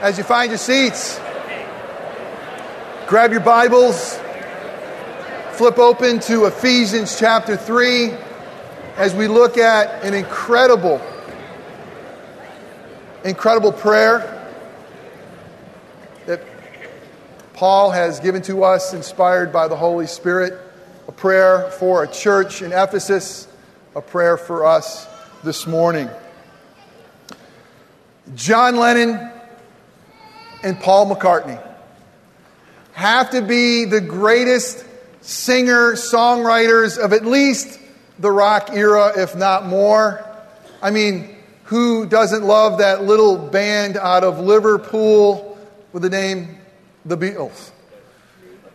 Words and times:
as 0.00 0.18
you 0.18 0.24
find 0.24 0.50
your 0.50 0.58
seats. 0.58 1.18
Grab 3.06 3.30
your 3.30 3.40
Bibles, 3.40 4.18
flip 5.52 5.78
open 5.78 6.20
to 6.20 6.46
Ephesians 6.46 7.18
chapter 7.18 7.56
3 7.56 8.12
as 8.96 9.14
we 9.14 9.28
look 9.28 9.56
at 9.56 10.02
an 10.04 10.14
incredible, 10.14 11.00
incredible 13.24 13.72
prayer 13.72 14.30
that 16.26 16.40
Paul 17.52 17.90
has 17.90 18.20
given 18.20 18.42
to 18.42 18.64
us, 18.64 18.94
inspired 18.94 19.52
by 19.52 19.68
the 19.68 19.76
Holy 19.76 20.06
Spirit. 20.06 20.60
A 21.06 21.12
prayer 21.12 21.70
for 21.72 22.02
a 22.02 22.08
church 22.08 22.62
in 22.62 22.72
Ephesus, 22.72 23.46
a 23.94 24.00
prayer 24.00 24.36
for 24.36 24.66
us 24.66 25.06
this 25.44 25.66
morning. 25.66 26.08
John 28.34 28.76
Lennon 28.76 29.33
and 30.64 30.80
Paul 30.80 31.14
McCartney 31.14 31.62
have 32.92 33.30
to 33.30 33.42
be 33.42 33.84
the 33.84 34.00
greatest 34.00 34.84
singer 35.20 35.92
songwriters 35.92 36.98
of 36.98 37.12
at 37.12 37.24
least 37.24 37.78
the 38.18 38.30
rock 38.30 38.70
era, 38.72 39.12
if 39.16 39.36
not 39.36 39.66
more. 39.66 40.24
I 40.80 40.90
mean, 40.90 41.36
who 41.64 42.06
doesn't 42.06 42.44
love 42.44 42.78
that 42.78 43.04
little 43.04 43.36
band 43.36 43.96
out 43.96 44.24
of 44.24 44.38
Liverpool 44.38 45.58
with 45.92 46.02
the 46.02 46.10
name 46.10 46.58
The 47.04 47.16
Beatles? 47.16 47.70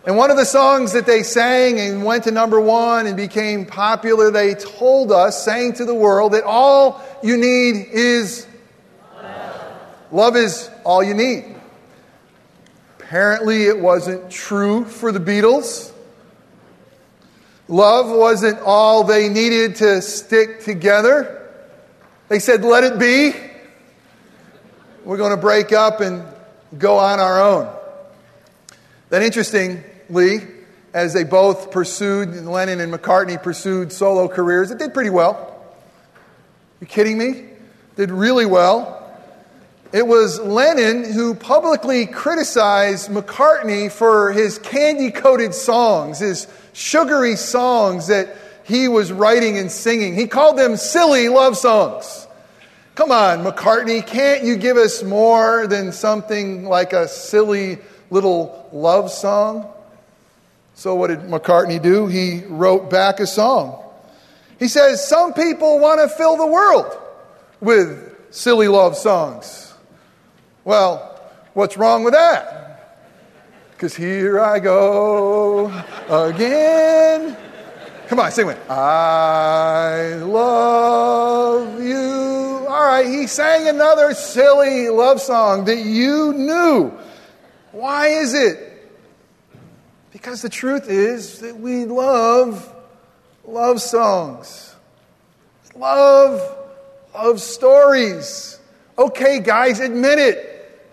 And 0.06 0.16
one 0.18 0.32
of 0.32 0.38
the 0.38 0.46
songs 0.46 0.94
that 0.94 1.06
they 1.06 1.24
sang 1.24 1.80
and 1.80 2.04
went 2.04 2.24
to 2.26 2.32
number 2.32 2.60
one 2.60 3.06
and 3.08 3.18
became 3.18 3.66
popular, 3.66 4.32
they 4.32 4.54
told 4.56 5.12
us, 5.12 5.44
saying 5.44 5.74
to 5.74 5.86
the 5.86 5.96
world, 5.96 6.34
that 6.34 6.44
all 6.44 7.04
you 7.22 7.38
need 7.38 7.88
is 7.92 8.48
love. 9.16 9.74
Love 10.12 10.36
is 10.36 10.70
all 10.84 11.04
you 11.04 11.14
need. 11.14 11.59
Apparently, 13.10 13.64
it 13.64 13.80
wasn't 13.80 14.30
true 14.30 14.86
for 14.86 15.12
the 15.12 15.20
Beatles. 15.20 15.92
Love 17.68 18.08
wasn't 18.08 18.60
all 18.60 19.04
they 19.04 19.30
needed 19.30 19.78
to 19.78 20.00
stick 20.04 20.62
together. 20.62 21.50
They 22.28 22.38
said, 22.38 22.64
let 22.64 22.84
it 22.84 23.00
be. 23.00 23.34
We're 25.04 25.18
going 25.18 25.32
to 25.32 25.42
break 25.42 25.74
up 25.74 26.02
and 26.02 26.24
go 26.78 27.00
on 27.00 27.20
our 27.20 27.42
own. 27.42 27.76
Then, 29.10 29.24
interestingly, 29.24 30.42
as 30.94 31.12
they 31.12 31.24
both 31.24 31.72
pursued, 31.72 32.36
Lennon 32.36 32.80
and 32.80 32.94
McCartney 32.94 33.42
pursued 33.42 33.92
solo 33.92 34.28
careers, 34.28 34.70
it 34.70 34.78
did 34.78 34.94
pretty 34.94 35.10
well. 35.10 35.66
You 36.80 36.86
kidding 36.86 37.18
me? 37.18 37.46
Did 37.96 38.12
really 38.12 38.46
well. 38.46 38.99
It 39.92 40.06
was 40.06 40.40
Lennon 40.40 41.04
who 41.04 41.34
publicly 41.34 42.06
criticized 42.06 43.10
McCartney 43.10 43.92
for 43.92 44.32
his 44.32 44.60
candy 44.60 45.10
coated 45.10 45.56
songs, 45.56 46.20
his 46.20 46.48
sugary 46.74 47.36
songs 47.36 48.08
that 48.08 48.36
he 48.64 48.88
was 48.88 49.12
writing 49.12 49.58
and 49.58 49.72
singing. 49.72 50.14
He 50.14 50.28
called 50.28 50.58
them 50.58 50.78
silly 50.78 51.28
love 51.28 51.58
songs. 51.58 52.28
Come 52.94 53.12
on, 53.12 53.40
McCartney, 53.44 54.06
can't 54.06 54.44
you 54.44 54.58
give 54.58 54.78
us 54.78 55.02
more 55.02 55.66
than 55.66 55.92
something 55.92 56.66
like 56.66 56.94
a 56.94 57.08
silly 57.08 57.80
little 58.12 58.70
love 58.72 59.10
song? 59.10 59.74
So, 60.76 60.94
what 60.94 61.08
did 61.08 61.22
McCartney 61.22 61.82
do? 61.82 62.06
He 62.06 62.44
wrote 62.46 62.92
back 62.92 63.20
a 63.20 63.26
song. 63.26 63.84
He 64.60 64.68
says, 64.68 65.06
Some 65.06 65.34
people 65.34 65.80
want 65.80 66.00
to 66.02 66.16
fill 66.16 66.38
the 66.38 66.46
world 66.46 66.96
with 67.60 68.16
silly 68.30 68.68
love 68.68 68.96
songs. 68.96 69.69
Well, 70.70 71.20
what's 71.56 71.78
wrong 71.78 72.04
with 72.04 72.14
that? 72.14 73.02
Because 73.72 73.96
here 73.96 74.40
I 74.40 74.60
go 74.60 75.66
again. 76.08 77.36
Come 78.08 78.20
on, 78.20 78.32
sing 78.32 78.46
with. 78.46 78.56
me. 78.56 78.64
I 78.70 80.14
love 80.18 81.82
you. 81.82 82.68
All 82.70 82.86
right, 82.86 83.04
he 83.04 83.26
sang 83.26 83.68
another 83.68 84.14
silly 84.14 84.90
love 84.90 85.20
song 85.20 85.66
that 85.66 85.80
you 85.80 86.34
knew. 86.34 86.94
Why 87.72 88.10
is 88.10 88.36
it? 88.36 88.92
Because 90.12 90.44
the 90.44 90.50
truth 90.50 90.88
is 90.88 91.40
that 91.40 91.58
we 91.58 91.86
love 91.86 92.72
love 93.44 93.82
songs. 93.82 94.76
Love 95.76 96.40
love 97.16 97.42
stories. 97.42 98.60
Okay, 99.00 99.40
guys, 99.40 99.80
admit 99.80 100.20
it. 100.20 100.49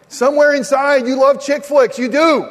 Somewhere 0.08 0.54
inside, 0.54 1.06
you 1.06 1.16
love 1.16 1.40
chick 1.40 1.64
flicks. 1.64 1.98
You 1.98 2.08
do. 2.08 2.48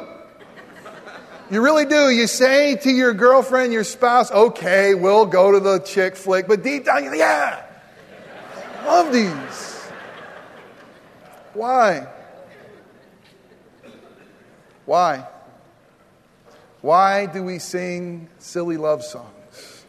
You 1.50 1.62
really 1.62 1.84
do. 1.84 2.10
You 2.10 2.26
say 2.26 2.76
to 2.76 2.90
your 2.90 3.14
girlfriend, 3.14 3.72
your 3.72 3.84
spouse, 3.84 4.30
okay, 4.32 4.94
we'll 4.94 5.26
go 5.26 5.52
to 5.52 5.60
the 5.60 5.78
chick 5.78 6.16
flick. 6.16 6.48
But 6.48 6.62
deep 6.62 6.84
down, 6.84 7.04
yeah, 7.04 7.64
love 8.84 9.12
these. 9.12 9.90
Why? 11.54 12.06
Why? 14.84 15.26
Why 16.80 17.26
do 17.26 17.42
we 17.42 17.58
sing 17.58 18.28
silly 18.38 18.76
love 18.76 19.02
songs? 19.02 19.84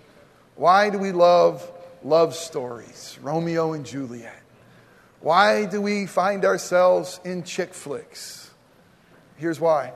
Why 0.56 0.89
do 0.89 0.97
we 0.97 1.11
love 1.11 1.69
love 2.03 2.35
stories? 2.35 3.19
Romeo 3.22 3.73
and 3.73 3.85
Juliet. 3.85 4.41
Why 5.27 5.65
do 5.65 5.81
we 5.81 6.05
find 6.05 6.45
ourselves 6.45 7.19
in 7.25 7.43
chick 7.43 7.73
flicks? 7.73 8.49
Here's 9.35 9.59
why 9.59 9.91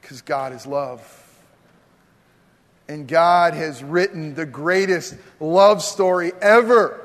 because 0.00 0.22
God 0.22 0.54
is 0.54 0.66
love. 0.66 1.02
And 2.88 3.06
God 3.06 3.52
has 3.52 3.84
written 3.84 4.34
the 4.34 4.46
greatest 4.46 5.14
love 5.40 5.82
story 5.82 6.32
ever. 6.40 6.98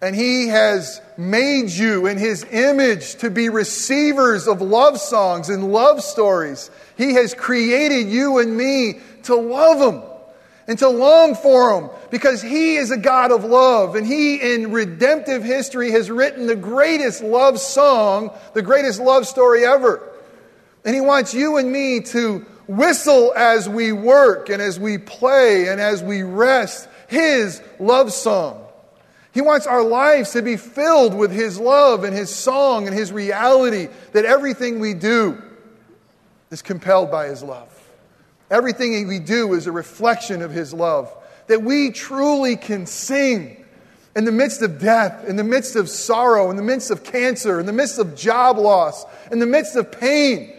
And 0.00 0.14
He 0.14 0.46
has 0.46 1.00
made 1.18 1.70
you 1.70 2.06
in 2.06 2.16
His 2.16 2.44
image 2.44 3.16
to 3.16 3.28
be 3.28 3.48
receivers 3.48 4.46
of 4.46 4.62
love 4.62 5.00
songs 5.00 5.48
and 5.48 5.72
love 5.72 6.00
stories. 6.00 6.70
He 6.96 7.14
has 7.14 7.34
created 7.34 8.06
you 8.06 8.38
and 8.38 8.56
me 8.56 9.00
to 9.24 9.34
love 9.34 9.94
Him 9.94 10.15
and 10.68 10.78
to 10.78 10.88
long 10.88 11.34
for 11.34 11.78
Him 11.80 11.90
because 12.10 12.42
He 12.42 12.76
is 12.76 12.90
a 12.90 12.96
God 12.96 13.30
of 13.30 13.44
love. 13.44 13.94
And 13.94 14.06
He, 14.06 14.36
in 14.36 14.72
redemptive 14.72 15.44
history, 15.44 15.90
has 15.92 16.10
written 16.10 16.46
the 16.46 16.56
greatest 16.56 17.22
love 17.22 17.58
song, 17.58 18.30
the 18.54 18.62
greatest 18.62 19.00
love 19.00 19.26
story 19.26 19.64
ever. 19.64 20.02
And 20.84 20.94
He 20.94 21.00
wants 21.00 21.34
you 21.34 21.56
and 21.56 21.70
me 21.70 22.00
to 22.00 22.44
whistle 22.66 23.32
as 23.34 23.68
we 23.68 23.92
work 23.92 24.48
and 24.48 24.60
as 24.60 24.78
we 24.78 24.98
play 24.98 25.68
and 25.68 25.80
as 25.80 26.02
we 26.02 26.22
rest 26.22 26.88
His 27.08 27.62
love 27.78 28.12
song. 28.12 28.62
He 29.32 29.42
wants 29.42 29.66
our 29.66 29.82
lives 29.82 30.32
to 30.32 30.42
be 30.42 30.56
filled 30.56 31.14
with 31.14 31.30
His 31.30 31.60
love 31.60 32.04
and 32.04 32.16
His 32.16 32.34
song 32.34 32.86
and 32.86 32.96
His 32.96 33.12
reality, 33.12 33.88
that 34.12 34.24
everything 34.24 34.80
we 34.80 34.94
do 34.94 35.40
is 36.50 36.62
compelled 36.62 37.10
by 37.10 37.26
His 37.26 37.42
love. 37.42 37.85
Everything 38.50 39.08
we 39.08 39.18
do 39.18 39.54
is 39.54 39.66
a 39.66 39.72
reflection 39.72 40.42
of 40.42 40.50
His 40.50 40.72
love. 40.72 41.12
That 41.48 41.62
we 41.62 41.90
truly 41.90 42.56
can 42.56 42.86
sing 42.86 43.64
in 44.14 44.24
the 44.24 44.32
midst 44.32 44.62
of 44.62 44.78
death, 44.78 45.28
in 45.28 45.36
the 45.36 45.44
midst 45.44 45.76
of 45.76 45.88
sorrow, 45.88 46.50
in 46.50 46.56
the 46.56 46.62
midst 46.62 46.90
of 46.90 47.04
cancer, 47.04 47.60
in 47.60 47.66
the 47.66 47.72
midst 47.72 47.98
of 47.98 48.16
job 48.16 48.58
loss, 48.58 49.04
in 49.30 49.38
the 49.38 49.46
midst 49.46 49.76
of 49.76 49.92
pain. 49.92 50.52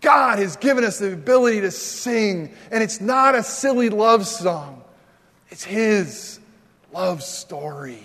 God 0.00 0.38
has 0.38 0.56
given 0.56 0.84
us 0.84 0.98
the 0.98 1.12
ability 1.12 1.62
to 1.62 1.70
sing, 1.70 2.52
and 2.70 2.82
it's 2.82 3.00
not 3.00 3.34
a 3.34 3.42
silly 3.42 3.88
love 3.88 4.26
song, 4.26 4.82
it's 5.48 5.64
His 5.64 6.40
love 6.92 7.22
story. 7.22 8.02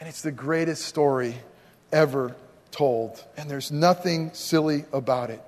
And 0.00 0.08
it's 0.08 0.22
the 0.22 0.32
greatest 0.32 0.84
story 0.86 1.36
ever 1.92 2.34
told, 2.72 3.22
and 3.36 3.48
there's 3.48 3.70
nothing 3.70 4.30
silly 4.32 4.84
about 4.92 5.30
it. 5.30 5.40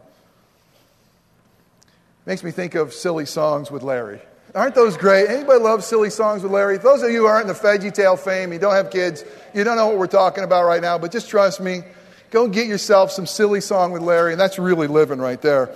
Makes 2.26 2.42
me 2.42 2.50
think 2.50 2.74
of 2.74 2.92
silly 2.94 3.26
songs 3.26 3.70
with 3.70 3.82
Larry. 3.82 4.20
Aren't 4.54 4.74
those 4.74 4.96
great? 4.96 5.28
Anybody 5.28 5.60
love 5.60 5.84
silly 5.84 6.10
songs 6.10 6.42
with 6.42 6.52
Larry? 6.52 6.78
Those 6.78 7.02
of 7.02 7.10
you 7.10 7.18
who 7.18 7.26
aren't 7.26 7.48
in 7.48 7.54
the 7.54 7.60
Veggie 7.60 7.92
Tale 7.92 8.16
fame, 8.16 8.52
you 8.52 8.58
don't 8.58 8.74
have 8.74 8.90
kids, 8.90 9.24
you 9.52 9.64
don't 9.64 9.76
know 9.76 9.88
what 9.88 9.98
we're 9.98 10.06
talking 10.06 10.44
about 10.44 10.64
right 10.64 10.80
now, 10.80 10.96
but 10.96 11.10
just 11.10 11.28
trust 11.28 11.60
me. 11.60 11.82
Go 12.30 12.48
get 12.48 12.66
yourself 12.66 13.10
some 13.10 13.26
silly 13.26 13.60
song 13.60 13.92
with 13.92 14.02
Larry, 14.02 14.32
and 14.32 14.40
that's 14.40 14.58
really 14.58 14.86
living 14.86 15.18
right 15.18 15.40
there. 15.40 15.74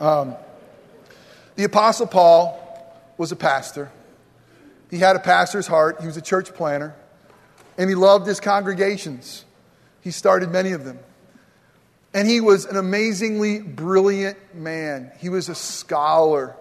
Um, 0.00 0.36
the 1.56 1.64
Apostle 1.64 2.06
Paul 2.06 2.58
was 3.18 3.32
a 3.32 3.36
pastor. 3.36 3.90
He 4.90 4.98
had 4.98 5.16
a 5.16 5.20
pastor's 5.20 5.66
heart. 5.66 6.00
He 6.00 6.06
was 6.06 6.16
a 6.16 6.22
church 6.22 6.52
planter, 6.54 6.94
and 7.76 7.88
he 7.88 7.96
loved 7.96 8.26
his 8.26 8.40
congregations. 8.40 9.44
He 10.00 10.10
started 10.10 10.50
many 10.50 10.72
of 10.72 10.84
them. 10.84 10.98
And 12.14 12.28
he 12.28 12.40
was 12.40 12.66
an 12.66 12.76
amazingly 12.76 13.60
brilliant 13.60 14.54
man. 14.54 15.12
He 15.18 15.28
was 15.28 15.48
a 15.48 15.54
scholar. 15.54 16.54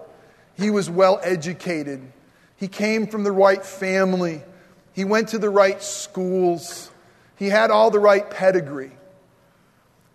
He 0.57 0.69
was 0.69 0.89
well 0.89 1.19
educated. 1.23 2.01
He 2.55 2.67
came 2.67 3.07
from 3.07 3.23
the 3.23 3.31
right 3.31 3.65
family. 3.65 4.41
He 4.93 5.03
went 5.03 5.29
to 5.29 5.39
the 5.39 5.49
right 5.49 5.81
schools. 5.81 6.89
He 7.35 7.49
had 7.49 7.71
all 7.71 7.91
the 7.91 7.99
right 7.99 8.29
pedigree. 8.29 8.91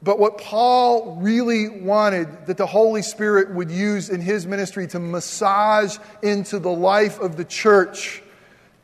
But 0.03 0.19
what 0.19 0.39
Paul 0.39 1.19
really 1.21 1.69
wanted 1.69 2.47
that 2.47 2.57
the 2.57 2.67
Holy 2.67 3.03
Spirit 3.03 3.51
would 3.51 3.71
use 3.71 4.09
in 4.09 4.21
his 4.21 4.47
ministry 4.47 4.87
to 4.89 5.01
massage 5.01 5.99
into 6.23 6.59
the 6.59 6.71
life 6.71 7.19
of 7.19 7.37
the 7.37 7.45
church, 7.45 8.23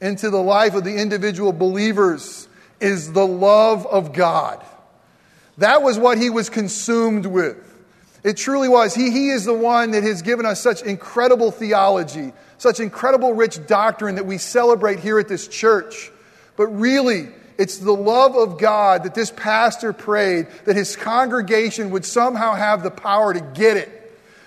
into 0.01 0.31
the 0.31 0.43
life 0.43 0.75
of 0.75 0.85
the 0.85 0.97
individual 0.97 1.53
believers, 1.53 2.49
is 2.81 3.13
the 3.13 3.27
love 3.27 3.87
of 3.87 4.13
God. 4.13 4.65
That 5.59 5.83
was 5.83 5.99
what 5.99 6.19
he 6.19 6.31
was 6.31 6.51
consumed 6.51 7.27
with. 7.27 7.69
It 8.25 8.37
truly 8.37 8.69
was. 8.69 8.95
He, 8.95 9.11
he 9.11 9.31
is 9.31 9.45
the 9.45 9.55
one 9.55 9.91
that 9.93 10.03
has 10.05 10.23
given 10.23 10.47
us 10.47 10.61
such 10.61 10.83
incredible 10.83 11.51
theology, 11.51 12.33
such 12.59 12.81
incredible 12.81 13.35
rich 13.35 13.67
doctrine 13.67 14.15
that 14.15 14.27
we 14.27 14.39
celebrate 14.39 15.01
here 15.01 15.19
at 15.19 15.29
this 15.29 15.49
church. 15.49 16.11
But 16.57 16.69
really, 16.69 17.29
it's 17.59 17.79
the 17.79 17.93
love 17.93 18.37
of 18.37 18.59
God 18.59 19.05
that 19.05 19.15
this 19.15 19.31
pastor 19.31 19.93
prayed 19.93 20.47
that 20.65 20.77
his 20.77 20.97
congregation 20.97 21.91
would 21.91 22.05
somehow 22.05 22.55
have 22.55 22.83
the 22.83 22.91
power 22.91 23.35
to 23.35 23.41
get 23.41 23.77
it. 23.77 24.02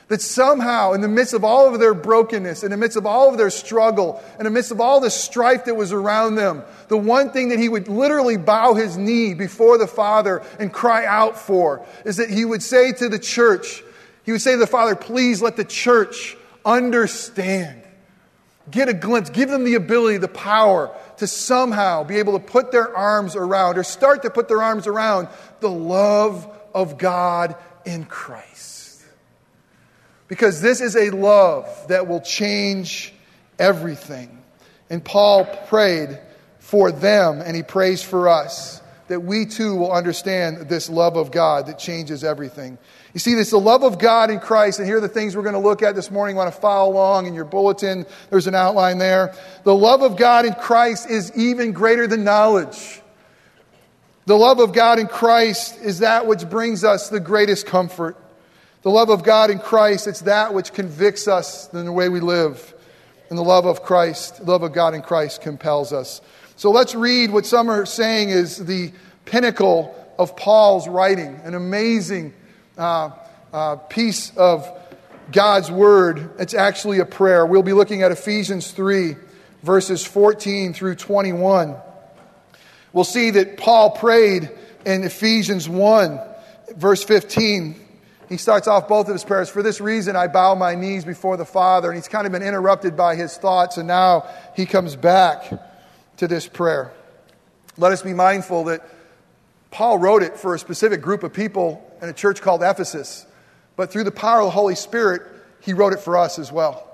That 0.08 0.22
somehow, 0.22 0.94
in 0.94 1.02
the 1.02 1.08
midst 1.08 1.34
of 1.34 1.44
all 1.44 1.74
of 1.74 1.80
their 1.80 1.96
brokenness, 1.96 2.64
in 2.64 2.70
the 2.70 2.78
midst 2.78 2.96
of 2.96 3.08
all 3.08 3.30
of 3.30 3.38
their 3.38 3.50
struggle, 3.50 4.24
in 4.38 4.44
the 4.44 4.52
midst 4.52 4.72
of 4.72 4.80
all 4.80 5.00
the 5.00 5.10
strife 5.10 5.66
that 5.66 5.76
was 5.76 5.92
around 5.92 6.36
them, 6.36 6.64
the 6.90 6.98
one 6.98 7.32
thing 7.32 7.50
that 7.50 7.58
he 7.58 7.68
would 7.68 7.88
literally 7.88 8.38
bow 8.38 8.76
his 8.76 8.98
knee 8.98 9.34
before 9.34 9.80
the 9.80 9.88
Father 9.88 10.44
and 10.60 10.72
cry 10.72 11.06
out 11.06 11.40
for 11.40 11.84
is 12.06 12.18
that 12.18 12.30
he 12.30 12.46
would 12.46 12.62
say 12.62 12.92
to 12.92 13.10
the 13.10 13.18
church, 13.18 13.84
he 14.24 14.32
would 14.32 14.42
say 14.42 14.52
to 14.52 14.58
the 14.60 14.68
Father, 14.68 14.96
please 14.96 15.42
let 15.42 15.56
the 15.56 15.66
church 15.66 16.38
understand. 16.64 17.82
Get 18.70 18.90
a 18.90 18.94
glimpse, 18.94 19.32
give 19.32 19.50
them 19.50 19.64
the 19.64 19.76
ability, 19.76 20.18
the 20.18 20.28
power 20.28 20.96
to 21.18 21.28
somehow 21.28 22.04
be 22.04 22.18
able 22.18 22.34
to 22.34 22.46
put 22.46 22.72
their 22.72 22.96
arms 22.96 23.36
around 23.36 23.78
or 23.78 23.84
start 23.84 24.22
to 24.24 24.30
put 24.30 24.48
their 24.48 24.62
arms 24.62 24.86
around 24.86 25.30
the 25.62 25.70
love 25.70 26.48
of 26.74 26.98
God 26.98 27.56
in 27.86 28.06
Christ. 28.06 28.75
Because 30.28 30.62
this 30.62 30.82
is 30.82 30.96
a 30.96 31.12
love 31.12 31.88
that 31.90 32.08
will 32.08 32.22
change 32.22 33.14
everything. 33.60 34.42
And 34.90 35.04
Paul 35.04 35.46
prayed 35.68 36.20
for 36.60 36.92
them, 36.92 37.42
and 37.42 37.56
he 37.56 37.64
prays 37.64 38.02
for 38.02 38.28
us 38.28 38.82
that 39.08 39.20
we 39.20 39.46
too 39.46 39.76
will 39.76 39.92
understand 39.92 40.68
this 40.68 40.90
love 40.90 41.16
of 41.16 41.32
God 41.32 41.68
that 41.68 41.78
changes 41.78 42.24
everything. 42.24 42.78
You 43.14 43.20
see, 43.20 43.34
it's 43.34 43.52
the 43.52 43.60
love 43.60 43.84
of 43.84 44.00
God 44.00 44.32
in 44.32 44.40
Christ, 44.40 44.80
and 44.80 44.88
here 44.88 44.98
are 44.98 45.02
the 45.02 45.08
things 45.08 45.36
we're 45.36 45.44
going 45.44 45.54
to 45.54 45.60
look 45.60 45.84
at 45.84 45.96
this 45.96 46.10
morning. 46.10 46.36
You 46.36 46.40
want 46.40 46.54
to 46.54 46.60
follow 46.60 46.92
along 46.92 47.28
in 47.28 47.36
your 47.36 47.46
bulletin. 47.46 48.06
There's 48.32 48.48
an 48.48 48.56
outline 48.56 48.98
there. 48.98 49.36
The 49.64 49.76
love 49.76 50.02
of 50.02 50.18
God 50.18 50.46
in 50.46 50.54
Christ 50.54 51.10
is 51.10 51.32
even 51.38 51.72
greater 51.72 52.08
than 52.08 52.24
knowledge. 52.24 53.02
The 54.26 54.36
love 54.36 54.60
of 54.60 54.74
God 54.74 54.98
in 54.98 55.08
Christ 55.08 55.80
is 55.82 56.00
that 56.00 56.26
which 56.26 56.50
brings 56.50 56.84
us 56.84 57.10
the 57.10 57.20
greatest 57.20 57.68
comfort. 57.68 58.18
The 58.86 58.92
love 58.92 59.10
of 59.10 59.24
God 59.24 59.50
in 59.50 59.58
Christ, 59.58 60.06
it's 60.06 60.22
that 60.22 60.54
which 60.54 60.72
convicts 60.72 61.28
us 61.28 61.74
in 61.74 61.86
the 61.86 61.92
way 61.92 62.08
we 62.08 62.20
live. 62.20 62.72
And 63.32 63.38
the 63.40 63.42
love 63.42 63.66
of 63.66 63.82
Christ, 63.82 64.44
love 64.44 64.62
of 64.62 64.74
God 64.74 64.94
in 64.94 65.02
Christ 65.02 65.42
compels 65.42 65.92
us. 65.92 66.22
So 66.56 66.70
let's 66.70 66.94
read 66.94 67.32
what 67.32 67.48
some 67.48 67.72
are 67.72 67.88
saying 67.88 68.30
is 68.30 68.64
the 68.64 68.92
pinnacle 69.26 69.96
of 70.20 70.36
Paul's 70.36 70.88
writing, 70.88 71.42
an 71.44 71.56
amazing 71.56 72.36
uh, 72.78 73.10
uh, 73.52 73.78
piece 73.78 74.32
of 74.38 74.72
God's 75.32 75.72
word. 75.72 76.30
It's 76.38 76.54
actually 76.54 77.00
a 77.00 77.06
prayer. 77.06 77.44
We'll 77.44 77.64
be 77.64 77.74
looking 77.74 78.04
at 78.04 78.12
Ephesians 78.12 78.70
3, 78.70 79.16
verses 79.64 80.06
14 80.06 80.76
through 80.76 80.94
21. 80.94 81.76
We'll 82.94 83.04
see 83.04 83.32
that 83.32 83.58
Paul 83.58 83.90
prayed 83.90 84.52
in 84.86 85.04
Ephesians 85.04 85.68
1, 85.68 86.20
verse 86.76 87.04
15. 87.04 87.82
He 88.30 88.38
starts 88.38 88.68
off 88.68 88.88
both 88.88 89.08
of 89.08 89.14
his 89.14 89.24
prayers. 89.24 89.50
For 89.50 89.62
this 89.62 89.80
reason, 89.80 90.16
I 90.16 90.28
bow 90.28 90.56
my 90.56 90.76
knees 90.76 91.06
before 91.06 91.38
the 91.38 91.46
Father. 91.46 91.90
And 91.90 91.98
he's 91.98 92.08
kind 92.08 92.26
of 92.26 92.32
been 92.32 92.42
interrupted 92.42 92.98
by 92.98 93.16
his 93.16 93.38
thoughts, 93.38 93.78
and 93.78 93.88
now 93.88 94.28
he 94.56 94.66
comes 94.66 94.96
back 94.96 95.52
to 96.18 96.28
this 96.28 96.48
prayer. 96.48 96.92
Let 97.78 97.92
us 97.92 98.02
be 98.02 98.14
mindful 98.14 98.66
that 98.66 98.88
Paul 99.70 99.98
wrote 99.98 100.24
it 100.24 100.38
for 100.38 100.56
a 100.56 100.60
specific 100.60 101.02
group 101.02 101.24
of 101.24 101.34
people 101.34 101.86
in 102.02 102.10
a 102.10 102.14
church 102.14 102.42
called 102.42 102.64
Ephesus. 102.64 103.26
But 103.76 103.92
through 103.92 104.06
the 104.06 104.12
power 104.12 104.40
of 104.40 104.46
the 104.46 104.52
Holy 104.52 104.76
Spirit, 104.76 105.22
he 105.62 105.74
wrote 105.74 105.94
it 105.94 106.00
for 106.00 106.18
us 106.18 106.40
as 106.40 106.52
well. 106.52 106.88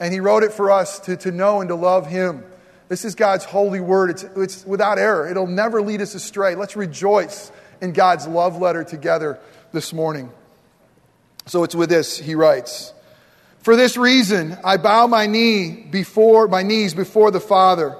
And 0.00 0.12
he 0.12 0.20
wrote 0.20 0.42
it 0.42 0.52
for 0.52 0.70
us 0.70 0.98
to, 1.00 1.16
to 1.18 1.30
know 1.30 1.60
and 1.60 1.68
to 1.68 1.74
love 1.74 2.06
him. 2.06 2.44
This 2.88 3.04
is 3.04 3.14
God's 3.14 3.44
holy 3.44 3.80
word. 3.80 4.10
It's, 4.10 4.22
it's 4.22 4.66
without 4.66 4.98
error. 4.98 5.28
It'll 5.28 5.46
never 5.46 5.80
lead 5.80 6.00
us 6.00 6.14
astray. 6.14 6.54
Let's 6.54 6.76
rejoice 6.76 7.52
in 7.80 7.92
God's 7.92 8.26
love 8.26 8.56
letter 8.60 8.84
together 8.84 9.38
this 9.72 9.92
morning. 9.92 10.30
So 11.46 11.64
it's 11.64 11.74
with 11.74 11.88
this, 11.88 12.18
he 12.18 12.34
writes. 12.34 12.92
For 13.60 13.76
this 13.76 13.96
reason, 13.96 14.56
I 14.64 14.76
bow 14.76 15.06
my 15.06 15.26
knee 15.26 15.86
before 15.90 16.48
my 16.48 16.62
knees 16.62 16.94
before 16.94 17.30
the 17.30 17.40
Father, 17.40 17.96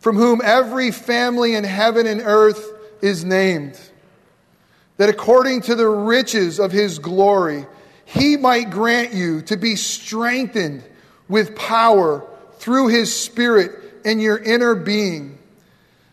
from 0.00 0.16
whom 0.16 0.40
every 0.42 0.90
family 0.90 1.54
in 1.54 1.64
heaven 1.64 2.06
and 2.06 2.20
earth 2.22 2.64
is 3.02 3.24
named 3.24 3.78
that 4.98 5.08
according 5.08 5.62
to 5.62 5.74
the 5.74 5.88
riches 5.88 6.60
of 6.60 6.70
his 6.70 6.98
glory, 6.98 7.66
he 8.04 8.36
might 8.36 8.70
grant 8.70 9.14
you 9.14 9.40
to 9.42 9.56
be 9.56 9.76
strengthened 9.76 10.84
with 11.28 11.56
power 11.56 12.26
through 12.58 12.88
his 12.88 13.14
Spirit 13.14 13.70
in 14.04 14.20
your 14.20 14.36
inner 14.36 14.74
being, 14.74 15.38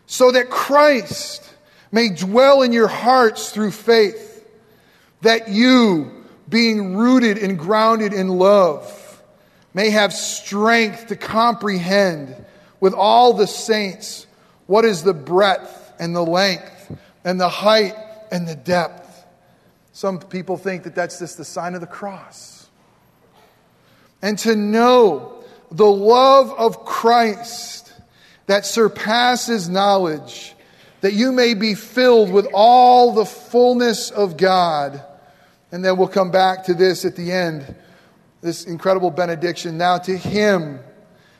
so 0.06 0.30
that 0.30 0.50
Christ 0.50 1.42
may 1.90 2.10
dwell 2.10 2.62
in 2.62 2.72
your 2.72 2.88
hearts 2.88 3.50
through 3.50 3.72
faith, 3.72 4.46
that 5.22 5.48
you, 5.48 6.15
being 6.48 6.96
rooted 6.96 7.38
and 7.38 7.58
grounded 7.58 8.12
in 8.12 8.28
love, 8.28 9.22
may 9.74 9.90
have 9.90 10.12
strength 10.12 11.08
to 11.08 11.16
comprehend 11.16 12.34
with 12.80 12.94
all 12.94 13.32
the 13.34 13.46
saints 13.46 14.26
what 14.66 14.84
is 14.84 15.02
the 15.02 15.14
breadth 15.14 15.92
and 15.98 16.14
the 16.14 16.24
length 16.24 16.96
and 17.24 17.40
the 17.40 17.48
height 17.48 17.94
and 18.30 18.46
the 18.46 18.54
depth. 18.54 19.24
Some 19.92 20.18
people 20.18 20.56
think 20.56 20.84
that 20.84 20.94
that's 20.94 21.18
just 21.18 21.36
the 21.36 21.44
sign 21.44 21.74
of 21.74 21.80
the 21.80 21.86
cross. 21.86 22.68
And 24.22 24.38
to 24.40 24.56
know 24.56 25.44
the 25.70 25.90
love 25.90 26.52
of 26.52 26.84
Christ 26.84 27.92
that 28.46 28.64
surpasses 28.64 29.68
knowledge, 29.68 30.54
that 31.00 31.12
you 31.12 31.32
may 31.32 31.54
be 31.54 31.74
filled 31.74 32.30
with 32.30 32.46
all 32.52 33.12
the 33.12 33.24
fullness 33.24 34.10
of 34.10 34.36
God. 34.36 35.02
And 35.72 35.84
then 35.84 35.96
we'll 35.96 36.08
come 36.08 36.30
back 36.30 36.64
to 36.64 36.74
this 36.74 37.04
at 37.04 37.16
the 37.16 37.32
end, 37.32 37.74
this 38.40 38.64
incredible 38.64 39.10
benediction. 39.10 39.76
Now 39.76 39.98
to 39.98 40.16
Him 40.16 40.80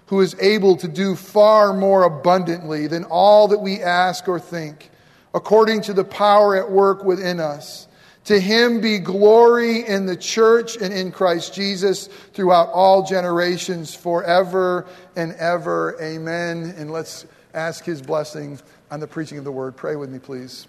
who 0.06 0.21
is 0.21 0.37
able 0.40 0.76
to 0.76 0.88
do 0.88 1.14
far 1.16 1.73
more 1.73 2.04
abundantly 2.04 2.87
than 2.87 3.04
all 3.04 3.49
that 3.49 3.59
we 3.59 3.83
ask 3.83 4.28
or 4.28 4.38
think 4.38 4.90
according 5.35 5.83
to 5.83 5.92
the 5.92 6.04
power 6.04 6.56
at 6.56 6.71
work 6.71 7.04
within 7.04 7.40
us. 7.40 7.87
To 8.25 8.40
him 8.40 8.80
be 8.80 8.99
glory 8.99 9.87
in 9.87 10.06
the 10.06 10.16
church 10.16 10.76
and 10.76 10.92
in 10.92 11.12
Christ 11.12 11.54
Jesus 11.54 12.09
throughout 12.33 12.71
all 12.71 13.04
generations, 13.04 13.95
forever 13.95 14.87
and 15.14 15.33
ever. 15.35 15.97
Amen. 16.00 16.75
And 16.76 16.90
let's 16.90 17.26
ask 17.54 17.85
his 17.85 18.02
blessing 18.02 18.59
on 18.90 18.99
the 18.99 19.06
preaching 19.06 19.38
of 19.38 19.45
the 19.45 19.52
word. 19.52 19.76
Pray 19.76 19.95
with 19.95 20.11
me, 20.11 20.18
please. 20.18 20.66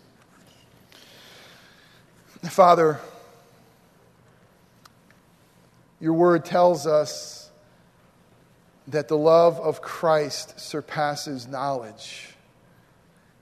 Father, 2.50 3.00
your 6.00 6.14
word 6.14 6.46
tells 6.46 6.86
us 6.86 7.50
that 8.88 9.08
the 9.08 9.18
love 9.18 9.60
of 9.60 9.82
Christ 9.82 10.60
surpasses 10.60 11.48
knowledge. 11.48 12.30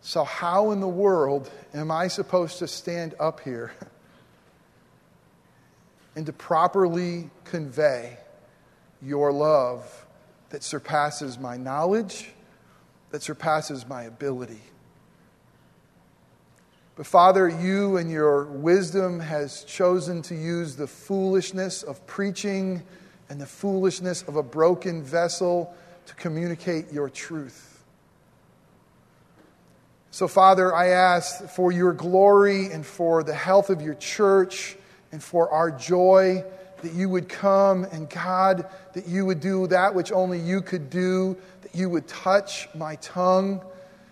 So, 0.02 0.24
how 0.24 0.72
in 0.72 0.80
the 0.80 0.88
world 0.88 1.50
am 1.74 1.92
I 1.92 2.08
supposed 2.08 2.60
to 2.60 2.68
stand 2.68 3.16
up 3.20 3.42
here 3.42 3.74
and 6.16 6.26
to 6.26 6.34
properly 6.34 7.30
convey 7.44 8.18
your 9.02 9.32
love 9.32 10.06
that 10.50 10.64
surpasses 10.64 11.38
my 11.38 11.58
knowledge, 11.58 12.32
that 13.12 13.22
surpasses 13.22 13.88
my 13.88 14.04
ability? 14.04 14.62
But 16.96 17.06
Father, 17.06 17.50
you 17.50 17.98
and 17.98 18.10
your 18.10 18.46
wisdom 18.46 19.20
has 19.20 19.66
chosen 19.66 20.22
to 20.24 20.36
use 20.36 20.78
the 20.78 20.88
foolishness 20.88 21.84
of 21.84 22.06
preaching 22.08 22.84
and 23.30 23.40
the 23.40 23.46
foolishness 23.46 24.22
of 24.24 24.38
a 24.38 24.44
broken 24.44 25.04
vessel 25.04 25.76
to 26.06 26.16
communicate 26.16 26.94
your 26.94 27.10
truth. 27.10 27.84
So, 30.12 30.30
Father, 30.30 30.74
I 30.74 30.90
ask 30.90 31.50
for 31.50 31.74
your 31.74 31.92
glory 31.92 32.72
and 32.72 32.86
for 32.86 33.24
the 33.24 33.34
health 33.34 33.70
of 33.70 33.82
your 33.82 33.96
church 33.96 34.78
and 35.12 35.22
for 35.22 35.50
our 35.50 35.72
joy 35.72 36.46
that 36.82 36.94
you 36.94 37.10
would 37.10 37.28
come 37.28 37.84
and, 37.92 38.10
God, 38.10 38.70
that 38.94 39.08
you 39.08 39.26
would 39.26 39.42
do 39.42 39.68
that 39.68 39.94
which 39.94 40.14
only 40.14 40.40
you 40.40 40.62
could 40.62 40.90
do, 40.90 41.36
that 41.62 41.76
you 41.76 41.90
would 41.90 42.08
touch 42.08 42.70
my 42.74 42.96
tongue, 42.98 43.62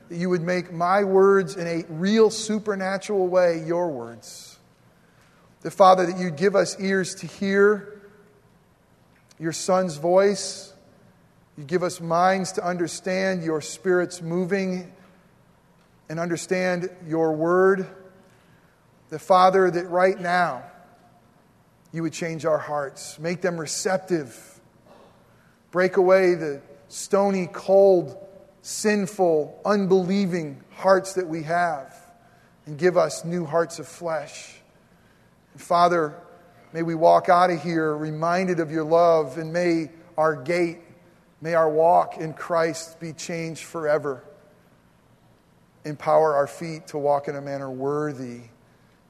that 0.09 0.17
you 0.17 0.29
would 0.29 0.41
make 0.41 0.71
my 0.71 1.03
words 1.03 1.55
in 1.55 1.67
a 1.67 1.85
real 1.89 2.29
supernatural 2.29 3.27
way 3.27 3.63
your 3.65 3.89
words. 3.89 4.57
That, 5.61 5.71
Father, 5.71 6.05
that 6.05 6.17
you'd 6.17 6.35
give 6.35 6.55
us 6.55 6.79
ears 6.79 7.15
to 7.15 7.27
hear 7.27 8.01
your 9.39 9.53
Son's 9.53 9.97
voice. 9.97 10.73
You 11.57 11.63
give 11.63 11.83
us 11.83 12.01
minds 12.01 12.53
to 12.53 12.65
understand 12.65 13.43
your 13.43 13.61
Spirit's 13.61 14.21
moving 14.21 14.91
and 16.09 16.19
understand 16.19 16.89
your 17.07 17.31
word. 17.33 17.87
The 19.09 19.19
Father, 19.19 19.71
that 19.71 19.89
right 19.89 20.19
now 20.19 20.63
you 21.91 22.01
would 22.01 22.13
change 22.13 22.45
our 22.45 22.57
hearts, 22.57 23.19
make 23.19 23.41
them 23.41 23.57
receptive, 23.57 24.59
break 25.71 25.97
away 25.97 26.35
the 26.35 26.61
stony, 26.87 27.47
cold, 27.51 28.17
sinful, 28.63 29.61
unbelieving 29.65 30.63
hearts 30.71 31.13
that 31.13 31.27
we 31.27 31.43
have, 31.43 31.93
and 32.65 32.77
give 32.77 32.97
us 32.97 33.23
new 33.23 33.45
hearts 33.45 33.77
of 33.77 33.87
flesh. 33.87 34.55
And 35.51 35.61
Father, 35.61 36.15
may 36.71 36.81
we 36.81 36.95
walk 36.95 37.29
out 37.29 37.51
of 37.51 37.61
here 37.61 37.95
reminded 37.95 38.59
of 38.59 38.71
your 38.71 38.85
love, 38.85 39.37
and 39.37 39.53
may 39.53 39.91
our 40.17 40.35
gait, 40.35 40.79
may 41.41 41.53
our 41.53 41.69
walk 41.69 42.17
in 42.17 42.33
Christ 42.33 42.99
be 43.01 43.11
changed 43.11 43.63
forever. 43.63 44.23
Empower 45.83 46.33
our 46.33 46.47
feet 46.47 46.87
to 46.87 46.97
walk 46.97 47.27
in 47.27 47.35
a 47.35 47.41
manner 47.41 47.69
worthy 47.69 48.43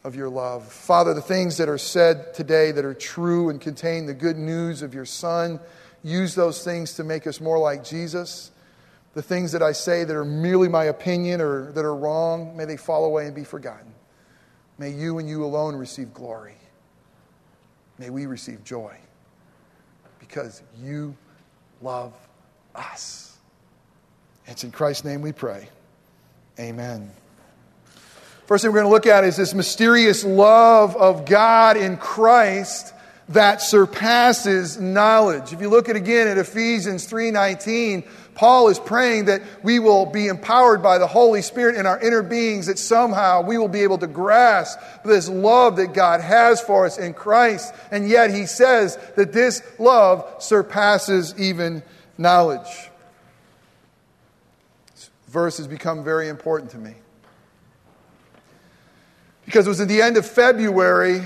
of 0.03 0.15
your 0.15 0.29
love. 0.29 0.65
Father, 0.65 1.13
the 1.13 1.21
things 1.21 1.57
that 1.57 1.69
are 1.69 1.77
said 1.77 2.33
today 2.33 2.71
that 2.71 2.83
are 2.83 2.95
true 2.95 3.49
and 3.49 3.61
contain 3.61 4.07
the 4.07 4.15
good 4.15 4.37
news 4.37 4.81
of 4.81 4.95
your 4.95 5.05
Son, 5.05 5.59
use 6.01 6.33
those 6.33 6.63
things 6.63 6.95
to 6.95 7.03
make 7.03 7.27
us 7.27 7.39
more 7.39 7.59
like 7.59 7.83
Jesus. 7.83 8.49
The 9.13 9.21
things 9.21 9.51
that 9.51 9.61
I 9.61 9.73
say 9.73 10.03
that 10.03 10.15
are 10.15 10.25
merely 10.25 10.67
my 10.67 10.85
opinion 10.85 11.39
or 11.39 11.71
that 11.73 11.85
are 11.85 11.95
wrong, 11.95 12.57
may 12.57 12.65
they 12.65 12.77
fall 12.77 13.05
away 13.05 13.27
and 13.27 13.35
be 13.35 13.43
forgotten. 13.43 13.93
May 14.77 14.89
you 14.89 15.19
and 15.19 15.29
you 15.29 15.45
alone 15.45 15.75
receive 15.75 16.13
glory. 16.13 16.55
May 17.99 18.09
we 18.09 18.25
receive 18.25 18.63
joy 18.63 18.95
because 20.19 20.63
you 20.81 21.15
love 21.81 22.13
us. 22.73 23.37
It's 24.47 24.63
in 24.63 24.71
Christ's 24.71 25.05
name 25.05 25.21
we 25.21 25.31
pray. 25.31 25.69
Amen. 26.59 27.11
First 28.45 28.63
thing 28.63 28.71
we're 28.71 28.79
going 28.79 28.89
to 28.89 28.93
look 28.93 29.07
at 29.07 29.23
is 29.23 29.37
this 29.37 29.53
mysterious 29.53 30.23
love 30.23 30.95
of 30.97 31.25
God 31.25 31.77
in 31.77 31.97
Christ 31.97 32.93
that 33.29 33.61
surpasses 33.61 34.79
knowledge. 34.79 35.53
If 35.53 35.61
you 35.61 35.69
look 35.69 35.87
at 35.87 35.95
again 35.95 36.27
at 36.27 36.37
Ephesians 36.37 37.07
3:19, 37.07 38.05
Paul 38.35 38.69
is 38.69 38.79
praying 38.79 39.25
that 39.25 39.41
we 39.63 39.79
will 39.79 40.05
be 40.05 40.27
empowered 40.27 40.81
by 40.81 40.97
the 40.97 41.07
Holy 41.07 41.41
Spirit 41.41 41.75
in 41.75 41.85
our 41.85 41.99
inner 41.99 42.23
beings, 42.23 42.65
that 42.65 42.79
somehow 42.79 43.41
we 43.41 43.57
will 43.57 43.67
be 43.67 43.81
able 43.81 43.97
to 43.99 44.07
grasp 44.07 44.79
this 45.05 45.29
love 45.29 45.75
that 45.77 45.93
God 45.93 46.21
has 46.21 46.61
for 46.61 46.85
us 46.85 46.97
in 46.97 47.13
Christ. 47.13 47.73
And 47.91 48.09
yet 48.09 48.33
he 48.33 48.45
says 48.45 48.97
that 49.15 49.33
this 49.33 49.61
love 49.79 50.25
surpasses 50.39 51.35
even 51.37 51.83
knowledge. 52.17 52.89
This 54.95 55.09
verse 55.27 55.57
has 55.57 55.67
become 55.67 56.03
very 56.03 56.27
important 56.27 56.71
to 56.71 56.77
me. 56.77 56.95
Because 59.45 59.67
it 59.67 59.69
was 59.69 59.81
at 59.81 59.87
the 59.87 60.01
end 60.01 60.17
of 60.17 60.25
February 60.25 61.21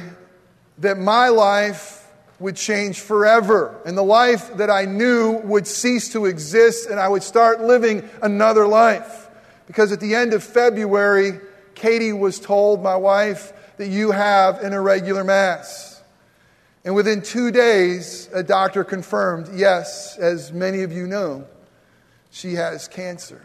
that 0.79 0.97
my 0.97 1.29
life 1.29 2.06
would 2.39 2.55
change 2.55 2.99
forever. 2.99 3.79
And 3.85 3.97
the 3.97 4.03
life 4.03 4.57
that 4.57 4.69
I 4.69 4.85
knew 4.85 5.37
would 5.39 5.67
cease 5.67 6.13
to 6.13 6.25
exist, 6.25 6.89
and 6.89 6.99
I 6.99 7.07
would 7.07 7.23
start 7.23 7.61
living 7.61 8.07
another 8.21 8.67
life. 8.67 9.27
Because 9.65 9.91
at 9.91 9.99
the 9.99 10.15
end 10.15 10.33
of 10.33 10.43
February, 10.43 11.39
Katie 11.75 12.13
was 12.13 12.39
told, 12.39 12.81
my 12.81 12.95
wife, 12.95 13.53
that 13.77 13.87
you 13.87 14.11
have 14.11 14.63
an 14.63 14.73
irregular 14.73 15.23
mass. 15.23 16.01
And 16.85 16.95
within 16.95 17.21
two 17.21 17.51
days, 17.51 18.29
a 18.33 18.43
doctor 18.43 18.83
confirmed, 18.83 19.49
yes, 19.53 20.17
as 20.17 20.53
many 20.53 20.83
of 20.83 20.91
you 20.91 21.05
know, 21.05 21.45
she 22.31 22.53
has 22.53 22.87
cancer. 22.87 23.41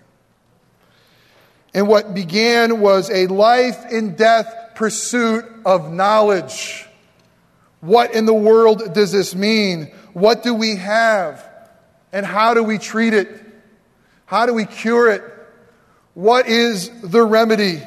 And 1.75 1.89
what 1.89 2.15
began 2.15 2.81
was 2.81 3.11
a 3.11 3.27
life 3.27 3.85
and 3.91 4.17
death 4.17 4.73
pursuit 4.75 5.45
of 5.65 5.91
knowledge. 5.91 6.87
What 7.83 8.15
in 8.15 8.27
the 8.27 8.35
world 8.35 8.95
does 8.95 9.11
this 9.11 9.35
mean? 9.35 9.91
What 10.13 10.45
do 10.45 10.55
we 10.55 10.77
have? 10.77 11.45
And 12.13 12.25
how 12.25 12.55
do 12.55 12.63
we 12.63 12.79
treat 12.79 13.13
it? 13.13 13.29
How 14.25 14.47
do 14.47 14.55
we 14.55 14.67
cure 14.67 15.11
it? 15.11 15.25
What 16.15 16.47
is 16.47 16.91
the 17.03 17.25
remedy? 17.25 17.83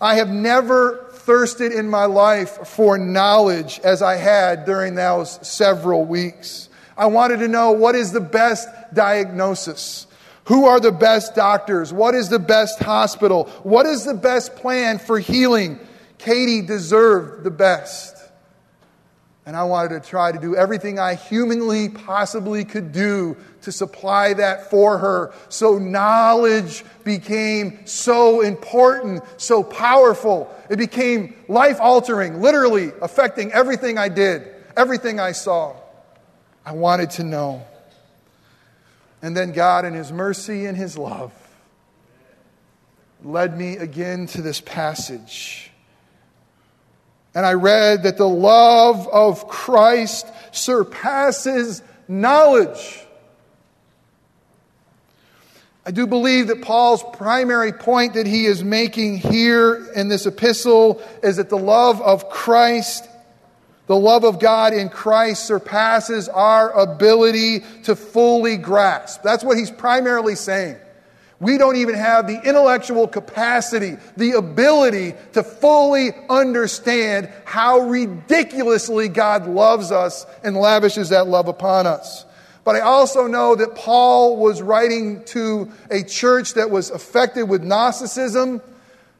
I 0.00 0.14
have 0.14 0.30
never 0.30 1.10
thirsted 1.12 1.72
in 1.72 1.90
my 1.90 2.06
life 2.06 2.66
for 2.68 2.96
knowledge 2.96 3.78
as 3.84 4.00
I 4.00 4.16
had 4.16 4.64
during 4.64 4.94
those 4.94 5.46
several 5.46 6.06
weeks. 6.06 6.70
I 6.96 7.06
wanted 7.06 7.40
to 7.40 7.48
know 7.48 7.72
what 7.72 7.94
is 7.94 8.12
the 8.12 8.20
best 8.20 8.66
diagnosis? 8.94 10.06
Who 10.44 10.64
are 10.64 10.80
the 10.80 10.90
best 10.90 11.34
doctors? 11.34 11.92
What 11.92 12.14
is 12.14 12.30
the 12.30 12.38
best 12.38 12.78
hospital? 12.78 13.44
What 13.62 13.84
is 13.84 14.06
the 14.06 14.14
best 14.14 14.56
plan 14.56 14.98
for 14.98 15.18
healing? 15.18 15.78
Katie 16.16 16.62
deserved 16.62 17.44
the 17.44 17.50
best. 17.50 18.21
And 19.44 19.56
I 19.56 19.64
wanted 19.64 20.00
to 20.00 20.08
try 20.08 20.30
to 20.30 20.38
do 20.38 20.54
everything 20.54 21.00
I 21.00 21.14
humanly 21.14 21.88
possibly 21.88 22.64
could 22.64 22.92
do 22.92 23.36
to 23.62 23.72
supply 23.72 24.34
that 24.34 24.70
for 24.70 24.98
her. 24.98 25.34
So 25.48 25.78
knowledge 25.78 26.84
became 27.02 27.84
so 27.84 28.42
important, 28.42 29.24
so 29.38 29.64
powerful. 29.64 30.54
It 30.70 30.76
became 30.76 31.34
life 31.48 31.80
altering, 31.80 32.40
literally 32.40 32.92
affecting 33.02 33.50
everything 33.50 33.98
I 33.98 34.08
did, 34.08 34.46
everything 34.76 35.18
I 35.18 35.32
saw. 35.32 35.74
I 36.64 36.72
wanted 36.72 37.10
to 37.10 37.24
know. 37.24 37.66
And 39.22 39.36
then 39.36 39.50
God, 39.50 39.84
in 39.84 39.92
His 39.92 40.12
mercy 40.12 40.66
and 40.66 40.76
His 40.76 40.96
love, 40.96 41.32
led 43.24 43.58
me 43.58 43.76
again 43.76 44.26
to 44.28 44.42
this 44.42 44.60
passage 44.60 45.71
and 47.34 47.46
I 47.46 47.54
read 47.54 48.02
that 48.02 48.16
the 48.16 48.28
love 48.28 49.08
of 49.08 49.48
Christ 49.48 50.26
surpasses 50.50 51.82
knowledge. 52.06 52.98
I 55.84 55.90
do 55.90 56.06
believe 56.06 56.48
that 56.48 56.62
Paul's 56.62 57.02
primary 57.14 57.72
point 57.72 58.14
that 58.14 58.26
he 58.26 58.46
is 58.46 58.62
making 58.62 59.18
here 59.18 59.90
in 59.96 60.08
this 60.08 60.26
epistle 60.26 61.02
is 61.22 61.38
that 61.38 61.48
the 61.48 61.58
love 61.58 62.00
of 62.00 62.28
Christ, 62.30 63.08
the 63.88 63.96
love 63.96 64.24
of 64.24 64.38
God 64.38 64.74
in 64.74 64.90
Christ 64.90 65.44
surpasses 65.44 66.28
our 66.28 66.70
ability 66.70 67.64
to 67.84 67.96
fully 67.96 68.58
grasp. 68.58 69.22
That's 69.22 69.42
what 69.42 69.58
he's 69.58 69.72
primarily 69.72 70.36
saying. 70.36 70.76
We 71.42 71.58
don't 71.58 71.74
even 71.74 71.96
have 71.96 72.28
the 72.28 72.40
intellectual 72.40 73.08
capacity, 73.08 73.96
the 74.16 74.34
ability 74.34 75.14
to 75.32 75.42
fully 75.42 76.12
understand 76.30 77.30
how 77.44 77.80
ridiculously 77.80 79.08
God 79.08 79.48
loves 79.48 79.90
us 79.90 80.24
and 80.44 80.56
lavishes 80.56 81.08
that 81.08 81.26
love 81.26 81.48
upon 81.48 81.88
us. 81.88 82.24
But 82.62 82.76
I 82.76 82.80
also 82.82 83.26
know 83.26 83.56
that 83.56 83.74
Paul 83.74 84.36
was 84.36 84.62
writing 84.62 85.24
to 85.24 85.68
a 85.90 86.04
church 86.04 86.54
that 86.54 86.70
was 86.70 86.90
affected 86.90 87.48
with 87.48 87.64
Gnosticism. 87.64 88.62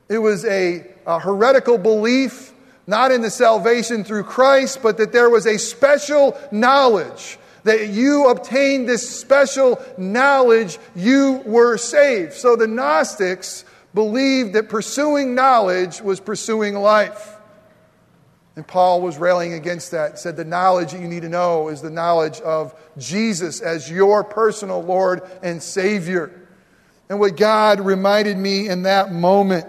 It 0.09 0.19
was 0.19 0.45
a, 0.45 0.87
a 1.05 1.19
heretical 1.19 1.77
belief, 1.77 2.53
not 2.87 3.11
in 3.11 3.23
the 3.23 3.31
salvation 3.31 4.05
through 4.05 4.23
Christ, 4.23 4.79
but 4.81 4.97
that 4.99 5.11
there 5.11 5.29
was 5.29 5.45
a 5.45 5.59
special 5.59 6.39
knowledge 6.53 7.37
that 7.65 7.89
you 7.89 8.29
obtained 8.29 8.89
this 8.89 9.09
special 9.09 9.83
knowledge, 9.97 10.79
you 10.95 11.43
were 11.45 11.77
saved. 11.77 12.33
So 12.35 12.57
the 12.57 12.67
Gnostics 12.67 13.65
believed 13.95 14.55
that 14.55 14.69
pursuing 14.69 15.35
knowledge 15.35 16.01
was 16.01 16.21
pursuing 16.21 16.75
life. 16.75 17.37
And 18.55 18.67
Paul 18.67 19.01
was 19.01 19.17
railing 19.17 19.55
against 19.55 19.93
that, 19.93 20.19
said 20.19 20.37
the 20.37 20.45
knowledge 20.45 20.93
that 20.93 21.01
you 21.01 21.09
need 21.09 21.23
to 21.23 21.29
know 21.29 21.69
is 21.69 21.81
the 21.81 21.91
knowledge 21.91 22.41
of 22.41 22.75
Jesus 22.99 23.61
as 23.61 23.91
your 23.91 24.25
personal 24.25 24.83
Lord 24.83 25.23
and 25.43 25.63
Savior. 25.63 26.31
And 27.09 27.19
what 27.19 27.37
God 27.37 27.81
reminded 27.81 28.37
me 28.37 28.69
in 28.69 28.83
that 28.83 29.13
moment 29.13 29.67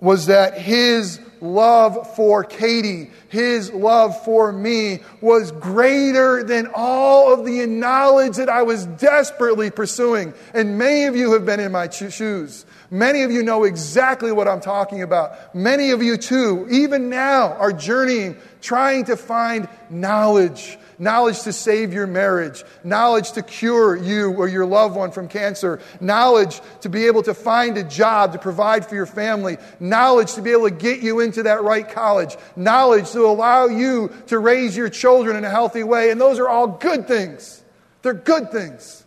was 0.00 0.26
that 0.26 0.58
His 0.58 1.18
love 1.40 2.14
for 2.14 2.44
Katie, 2.44 3.10
his 3.28 3.72
love 3.72 4.22
for 4.24 4.52
me, 4.52 5.00
was 5.20 5.52
greater 5.52 6.44
than 6.44 6.68
all 6.74 7.32
of 7.32 7.44
the 7.44 7.66
knowledge 7.66 8.36
that 8.36 8.48
I 8.48 8.62
was 8.62 8.86
desperately 8.86 9.70
pursuing. 9.70 10.34
And 10.52 10.78
many 10.78 11.04
of 11.04 11.16
you 11.16 11.32
have 11.32 11.44
been 11.44 11.60
in 11.60 11.72
my 11.72 11.88
shoes. 11.88 12.66
Many 12.90 13.22
of 13.22 13.30
you 13.30 13.42
know 13.42 13.64
exactly 13.64 14.32
what 14.32 14.48
I'm 14.48 14.60
talking 14.60 15.02
about. 15.02 15.54
Many 15.54 15.90
of 15.90 16.02
you, 16.02 16.16
too, 16.16 16.66
even 16.70 17.08
now, 17.08 17.54
are 17.54 17.72
journeying, 17.72 18.36
trying 18.60 19.04
to 19.06 19.16
find 19.16 19.68
knowledge 19.90 20.78
knowledge 20.98 21.42
to 21.42 21.52
save 21.52 21.92
your 21.92 22.06
marriage, 22.06 22.64
knowledge 22.82 23.32
to 23.32 23.42
cure 23.42 23.96
you 23.96 24.32
or 24.32 24.48
your 24.48 24.66
loved 24.66 24.96
one 24.96 25.10
from 25.10 25.28
cancer, 25.28 25.80
knowledge 26.00 26.60
to 26.80 26.88
be 26.88 27.06
able 27.06 27.22
to 27.22 27.34
find 27.34 27.76
a 27.78 27.84
job 27.84 28.32
to 28.32 28.38
provide 28.38 28.86
for 28.86 28.94
your 28.94 29.06
family, 29.06 29.56
knowledge 29.80 30.34
to 30.34 30.42
be 30.42 30.52
able 30.52 30.68
to 30.68 30.74
get 30.74 31.00
you 31.00 31.20
into 31.20 31.42
that 31.44 31.62
right 31.62 31.88
college, 31.88 32.36
knowledge 32.56 33.10
to 33.12 33.26
allow 33.26 33.66
you 33.66 34.12
to 34.26 34.38
raise 34.38 34.76
your 34.76 34.88
children 34.88 35.36
in 35.36 35.44
a 35.44 35.50
healthy 35.50 35.82
way. 35.82 36.10
And 36.10 36.20
those 36.20 36.38
are 36.38 36.48
all 36.48 36.66
good 36.66 37.06
things. 37.06 37.62
They're 38.02 38.14
good 38.14 38.50
things. 38.50 39.04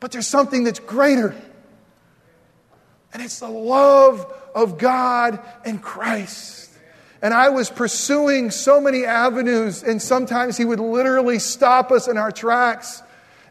But 0.00 0.12
there's 0.12 0.26
something 0.26 0.64
that's 0.64 0.78
greater. 0.78 1.34
And 3.12 3.22
it's 3.22 3.40
the 3.40 3.48
love 3.48 4.30
of 4.54 4.78
God 4.78 5.40
and 5.64 5.82
Christ. 5.82 6.70
And 7.22 7.32
I 7.32 7.48
was 7.48 7.70
pursuing 7.70 8.50
so 8.50 8.80
many 8.80 9.04
avenues, 9.04 9.82
and 9.82 10.00
sometimes 10.00 10.56
He 10.56 10.64
would 10.64 10.80
literally 10.80 11.38
stop 11.38 11.90
us 11.90 12.08
in 12.08 12.18
our 12.18 12.30
tracks 12.30 13.02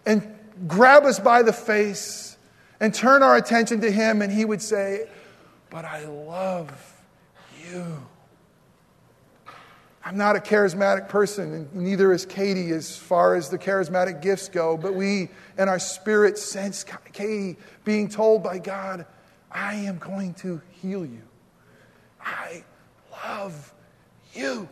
and 0.05 0.35
grab 0.67 1.03
us 1.03 1.19
by 1.19 1.41
the 1.41 1.53
face 1.53 2.37
and 2.79 2.93
turn 2.93 3.23
our 3.23 3.35
attention 3.35 3.81
to 3.81 3.91
Him, 3.91 4.21
and 4.21 4.31
He 4.31 4.45
would 4.45 4.61
say, 4.61 5.07
But 5.69 5.85
I 5.85 6.05
love 6.05 6.71
you. 7.71 8.05
I'm 10.07 10.17
not 10.17 10.35
a 10.35 10.39
charismatic 10.39 11.09
person, 11.09 11.51
and 11.51 11.73
neither 11.73 12.13
is 12.13 12.27
Katie 12.27 12.69
as 12.71 12.95
far 12.95 13.33
as 13.33 13.49
the 13.49 13.57
charismatic 13.57 14.21
gifts 14.21 14.49
go, 14.49 14.77
but 14.77 14.93
we 14.93 15.29
in 15.57 15.67
our 15.67 15.79
spirit 15.79 16.37
sense 16.37 16.85
Katie 17.11 17.57
being 17.83 18.07
told 18.07 18.43
by 18.43 18.59
God, 18.59 19.07
I 19.51 19.73
am 19.73 19.97
going 19.97 20.35
to 20.35 20.61
heal 20.69 21.03
you. 21.03 21.23
I 22.21 22.63
love 23.23 23.73
you. 24.33 24.67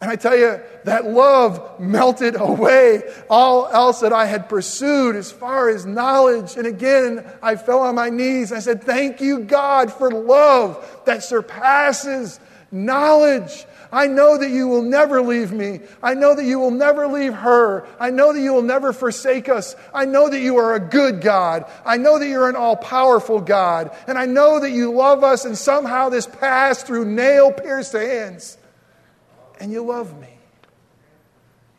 And 0.00 0.10
I 0.10 0.16
tell 0.16 0.36
you, 0.36 0.60
that 0.84 1.06
love 1.06 1.80
melted 1.80 2.36
away 2.38 3.02
all 3.30 3.68
else 3.68 4.00
that 4.00 4.12
I 4.12 4.26
had 4.26 4.50
pursued 4.50 5.16
as 5.16 5.32
far 5.32 5.70
as 5.70 5.86
knowledge. 5.86 6.56
And 6.56 6.66
again, 6.66 7.24
I 7.42 7.56
fell 7.56 7.78
on 7.80 7.94
my 7.94 8.10
knees. 8.10 8.52
I 8.52 8.58
said, 8.58 8.84
Thank 8.84 9.22
you, 9.22 9.40
God, 9.40 9.90
for 9.90 10.10
love 10.10 11.02
that 11.06 11.24
surpasses 11.24 12.38
knowledge. 12.70 13.64
I 13.92 14.06
know 14.06 14.38
that 14.38 14.50
you 14.50 14.68
will 14.68 14.82
never 14.82 15.22
leave 15.22 15.52
me. 15.52 15.80
I 16.02 16.14
know 16.14 16.34
that 16.34 16.44
you 16.44 16.58
will 16.58 16.70
never 16.70 17.06
leave 17.06 17.34
her. 17.34 17.86
I 17.98 18.10
know 18.10 18.32
that 18.32 18.40
you 18.40 18.52
will 18.52 18.62
never 18.62 18.92
forsake 18.92 19.48
us. 19.48 19.76
I 19.92 20.04
know 20.04 20.28
that 20.28 20.40
you 20.40 20.56
are 20.56 20.74
a 20.74 20.80
good 20.80 21.20
God. 21.20 21.70
I 21.84 21.96
know 21.96 22.18
that 22.18 22.28
you're 22.28 22.48
an 22.48 22.56
all 22.56 22.76
powerful 22.76 23.40
God. 23.40 23.96
And 24.06 24.18
I 24.18 24.26
know 24.26 24.60
that 24.60 24.70
you 24.70 24.92
love 24.92 25.24
us, 25.24 25.44
and 25.44 25.56
somehow 25.56 26.08
this 26.08 26.26
passed 26.26 26.86
through 26.86 27.04
nail 27.04 27.52
pierced 27.52 27.92
hands. 27.92 28.58
And 29.60 29.70
you 29.70 29.84
love 29.84 30.18
me. 30.20 30.28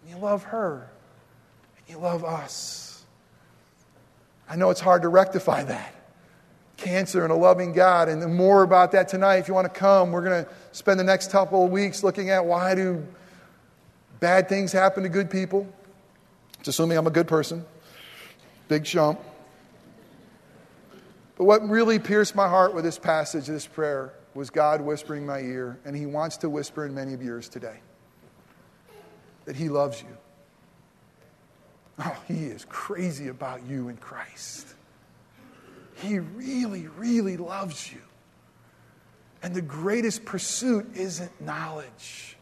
And 0.02 0.10
you 0.10 0.18
love 0.18 0.44
her. 0.44 0.90
And 1.78 1.96
you 1.96 2.02
love 2.02 2.24
us. 2.24 3.04
I 4.50 4.56
know 4.56 4.70
it's 4.70 4.82
hard 4.82 5.02
to 5.02 5.10
rectify 5.10 5.64
that 5.64 5.96
cancer 6.78 7.24
and 7.24 7.32
a 7.32 7.36
loving 7.36 7.74
God. 7.74 8.10
And 8.10 8.36
more 8.36 8.64
about 8.64 8.92
that 8.92 9.08
tonight. 9.08 9.38
If 9.38 9.48
you 9.48 9.54
want 9.54 9.72
to 9.72 9.80
come, 9.80 10.12
we're 10.12 10.24
going 10.24 10.46
to 10.46 10.52
spend 10.76 11.00
the 11.00 11.06
next 11.06 11.32
couple 11.32 11.64
of 11.64 11.72
weeks 11.72 12.04
looking 12.04 12.30
at 12.30 12.46
why 12.46 12.76
do 12.76 13.08
bad 14.20 14.50
things 14.50 14.74
happen 14.74 15.04
to 15.04 15.10
good 15.10 15.30
people. 15.30 15.66
It's 16.60 16.68
assuming 16.68 16.98
I'm 16.98 17.08
a 17.08 17.12
good 17.12 17.30
person. 17.30 17.64
Big 18.68 18.84
jump. 18.84 19.22
But 21.38 21.46
what 21.46 21.68
really 21.68 21.98
pierced 21.98 22.36
my 22.36 22.50
heart 22.50 22.74
with 22.74 22.84
this 22.84 23.00
passage, 23.00 23.46
this 23.46 23.66
prayer, 23.66 24.14
was 24.34 24.50
God 24.50 24.82
whispering 24.82 25.26
my 25.26 25.40
ear, 25.40 25.80
and 25.86 25.96
He 25.96 26.06
wants 26.06 26.38
to 26.38 26.50
whisper 26.50 26.86
in 26.86 26.94
many 26.94 27.14
of 27.14 27.24
yours 27.24 27.48
today 27.48 27.80
that 29.46 29.56
He 29.56 29.70
loves 29.70 30.02
you. 30.02 30.18
Oh, 32.00 32.18
He 32.28 32.48
is 32.48 32.66
crazy 32.66 33.30
about 33.30 33.66
you 33.66 33.88
in 33.88 33.96
Christ. 33.96 34.68
He 35.96 36.20
really, 36.20 36.88
really 36.98 37.38
loves 37.38 37.94
you. 37.94 38.02
And 39.46 39.54
the 39.54 39.62
greatest 39.62 40.26
pursuit 40.26 40.88
isn't 40.96 41.40
knowledge. 41.40 42.36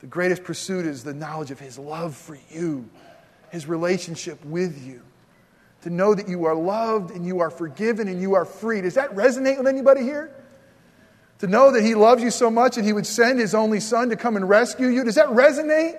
The 0.00 0.06
greatest 0.06 0.44
pursuit 0.44 0.84
is 0.84 1.02
the 1.02 1.14
knowledge 1.14 1.50
of 1.50 1.58
His 1.58 1.78
love 1.78 2.14
for 2.14 2.36
you, 2.50 2.90
His 3.48 3.66
relationship 3.66 4.44
with 4.44 4.86
you. 4.86 5.00
To 5.84 5.90
know 5.90 6.14
that 6.14 6.28
you 6.28 6.44
are 6.44 6.54
loved 6.54 7.10
and 7.12 7.24
you 7.24 7.40
are 7.40 7.48
forgiven 7.48 8.06
and 8.06 8.20
you 8.20 8.34
are 8.34 8.44
free. 8.44 8.82
Does 8.82 8.96
that 8.96 9.14
resonate 9.14 9.56
with 9.56 9.66
anybody 9.66 10.02
here? 10.02 10.30
To 11.38 11.46
know 11.46 11.70
that 11.70 11.82
He 11.82 11.94
loves 11.94 12.22
you 12.22 12.30
so 12.30 12.50
much 12.50 12.76
and 12.76 12.84
He 12.84 12.92
would 12.92 13.06
send 13.06 13.38
His 13.38 13.54
only 13.54 13.80
Son 13.80 14.10
to 14.10 14.16
come 14.16 14.36
and 14.36 14.46
rescue 14.46 14.88
you. 14.88 15.04
Does 15.04 15.14
that 15.14 15.28
resonate? 15.28 15.98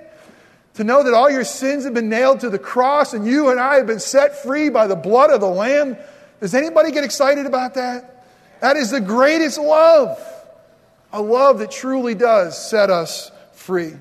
To 0.76 0.84
know 0.84 1.02
that 1.02 1.16
all 1.16 1.32
your 1.32 1.44
sins 1.44 1.86
have 1.86 1.96
been 1.96 2.10
nailed 2.10 2.42
to 2.42 2.52
the 2.52 2.60
cross 2.60 3.16
and 3.16 3.26
you 3.26 3.50
and 3.50 3.60
I 3.60 3.78
have 3.78 3.88
been 3.88 4.00
set 4.00 4.44
free 4.44 4.70
by 4.70 4.86
the 4.86 4.96
blood 4.96 5.32
of 5.32 5.42
the 5.42 5.50
Lamb 5.50 5.98
does 6.40 6.56
anybody 6.56 6.92
get 6.92 7.04
excited 7.04 7.46
about 7.46 7.74
that? 7.74 8.19
That 8.62 8.78
is 8.78 8.92
the 8.92 9.02
greatest 9.02 9.58
love. 9.60 10.20
A 11.12 11.22
love 11.22 11.60
that 11.60 11.72
truly 11.72 12.14
does 12.14 12.58
set 12.70 12.90
us 12.90 13.32
free. 13.54 13.94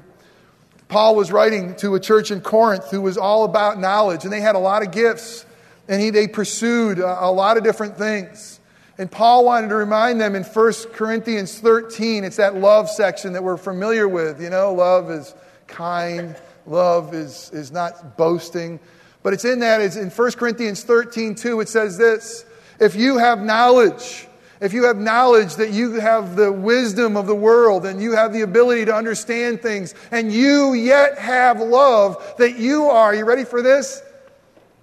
Paul 0.88 1.16
was 1.16 1.30
writing 1.30 1.74
to 1.76 1.94
a 1.94 2.00
church 2.00 2.30
in 2.30 2.40
Corinth 2.40 2.90
who 2.90 3.02
was 3.02 3.18
all 3.18 3.44
about 3.44 3.78
knowledge, 3.78 4.24
and 4.24 4.32
they 4.32 4.40
had 4.40 4.54
a 4.54 4.58
lot 4.58 4.82
of 4.82 4.90
gifts, 4.90 5.44
and 5.86 6.00
he, 6.00 6.10
they 6.10 6.26
pursued 6.26 6.98
a, 6.98 7.26
a 7.26 7.30
lot 7.30 7.56
of 7.56 7.64
different 7.64 7.96
things. 7.98 8.58
And 8.96 9.10
Paul 9.10 9.44
wanted 9.44 9.68
to 9.68 9.76
remind 9.76 10.20
them 10.20 10.34
in 10.34 10.42
1 10.42 10.72
Corinthians 10.92 11.58
13, 11.60 12.24
it's 12.24 12.36
that 12.36 12.56
love 12.56 12.90
section 12.90 13.34
that 13.34 13.44
we're 13.44 13.56
familiar 13.56 14.08
with. 14.08 14.42
You 14.42 14.50
know, 14.50 14.72
love 14.72 15.10
is 15.10 15.34
kind, 15.66 16.34
love 16.66 17.14
is, 17.14 17.50
is 17.52 17.70
not 17.70 18.16
boasting, 18.16 18.80
but 19.22 19.34
it's 19.34 19.44
in 19.44 19.60
that, 19.60 19.80
it's 19.80 19.96
in 19.96 20.10
1 20.10 20.32
Corinthians 20.32 20.82
13, 20.82 21.34
2, 21.34 21.60
it 21.60 21.68
says 21.68 21.98
this 21.98 22.44
If 22.80 22.96
you 22.96 23.18
have 23.18 23.40
knowledge, 23.40 24.27
if 24.60 24.72
you 24.72 24.84
have 24.84 24.96
knowledge 24.96 25.56
that 25.56 25.70
you 25.70 25.94
have 25.94 26.36
the 26.36 26.50
wisdom 26.50 27.16
of 27.16 27.26
the 27.26 27.34
world 27.34 27.86
and 27.86 28.02
you 28.02 28.12
have 28.12 28.32
the 28.32 28.42
ability 28.42 28.86
to 28.86 28.94
understand 28.94 29.62
things, 29.62 29.94
and 30.10 30.32
you 30.32 30.72
yet 30.74 31.18
have 31.18 31.60
love, 31.60 32.34
that 32.38 32.58
you 32.58 32.84
are, 32.84 33.14
you 33.14 33.24
ready 33.24 33.44
for 33.44 33.62
this? 33.62 34.02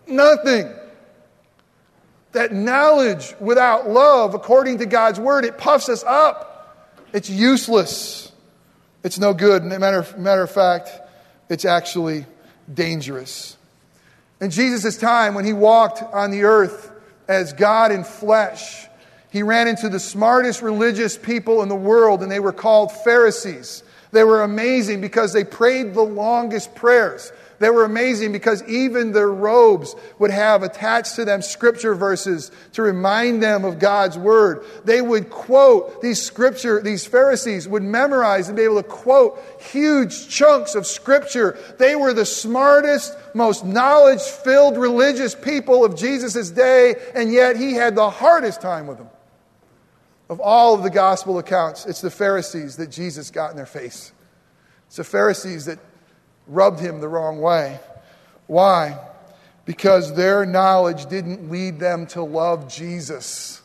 Nothing. 0.08 0.72
That 2.32 2.54
knowledge 2.54 3.34
without 3.40 3.90
love, 3.90 4.34
according 4.34 4.80
to 4.80 4.86
God's 4.86 5.20
word, 5.20 5.46
it 5.46 5.58
puffs 5.58 5.90
us 5.90 6.04
up. 6.04 6.96
It's 7.14 7.30
useless. 7.30 8.32
It's 9.04 9.20
no 9.20 9.34
good. 9.34 9.64
Matter, 9.64 10.06
matter 10.18 10.44
of 10.44 10.52
fact, 10.52 10.90
it's 11.50 11.66
actually 11.66 12.26
dangerous. 12.74 13.56
In 14.42 14.50
Jesus' 14.50 14.98
time, 14.98 15.34
when 15.34 15.46
he 15.46 15.54
walked 15.54 16.02
on 16.02 16.32
the 16.32 16.44
earth 16.44 16.92
as 17.28 17.54
God 17.54 17.92
in 17.92 18.04
flesh, 18.04 18.88
he 19.36 19.44
ran 19.44 19.68
into 19.68 19.90
the 19.90 20.00
smartest 20.00 20.62
religious 20.62 21.18
people 21.18 21.62
in 21.62 21.68
the 21.68 21.76
world, 21.76 22.24
and 22.24 22.32
they 22.32 22.40
were 22.40 22.54
called 22.54 22.90
Pharisees. 23.04 23.84
They 24.14 24.24
were 24.24 24.44
amazing 24.44 25.02
because 25.02 25.34
they 25.34 25.44
prayed 25.44 25.94
the 25.94 26.04
longest 26.04 26.74
prayers. 26.74 27.34
They 27.60 27.70
were 27.70 27.84
amazing 27.84 28.32
because 28.32 28.64
even 28.64 29.12
their 29.12 29.30
robes 29.30 29.94
would 30.20 30.32
have 30.32 30.64
attached 30.64 31.16
to 31.16 31.26
them 31.26 31.42
scripture 31.42 31.96
verses 31.96 32.50
to 32.74 32.82
remind 32.82 33.44
them 33.44 33.66
of 33.66 33.78
God's 33.78 34.18
word. 34.18 34.64
They 34.86 35.02
would 35.02 35.30
quote 35.30 36.02
these 36.02 36.22
scripture, 36.22 36.82
these 36.82 37.06
Pharisees 37.06 37.68
would 37.68 37.84
memorize 37.84 38.48
and 38.48 38.56
be 38.56 38.64
able 38.64 38.82
to 38.82 38.88
quote 38.88 39.38
huge 39.60 40.30
chunks 40.30 40.76
of 40.76 40.88
scripture. 40.88 41.58
They 41.78 41.98
were 41.98 42.14
the 42.14 42.26
smartest, 42.26 43.14
most 43.34 43.66
knowledge 43.66 44.22
filled 44.22 44.78
religious 44.78 45.36
people 45.36 45.84
of 45.84 45.98
Jesus' 45.98 46.52
day, 46.52 46.96
and 47.14 47.34
yet 47.34 47.58
he 47.58 47.74
had 47.74 47.96
the 47.96 48.10
hardest 48.10 48.62
time 48.62 48.88
with 48.88 48.98
them. 48.98 49.10
Of 50.30 50.40
all 50.40 50.74
of 50.74 50.84
the 50.84 50.90
gospel 50.90 51.38
accounts, 51.38 51.86
it's 51.86 52.02
the 52.02 52.10
Pharisees 52.10 52.78
that 52.78 52.90
Jesus 52.90 53.30
got 53.30 53.52
in 53.52 53.58
their 53.58 53.66
face. 53.66 54.12
It's 54.88 54.96
the 54.96 55.04
Pharisees 55.04 55.66
that 55.66 55.80
rubbed 56.48 56.80
him 56.80 57.00
the 57.00 57.08
wrong 57.08 57.40
way. 57.42 57.80
Why? 58.48 59.00
Because 59.66 60.16
their 60.16 60.46
knowledge 60.46 61.08
didn't 61.08 61.50
lead 61.50 61.80
them 61.80 62.08
to 62.08 62.24
love 62.24 62.74
Jesus. 62.74 63.62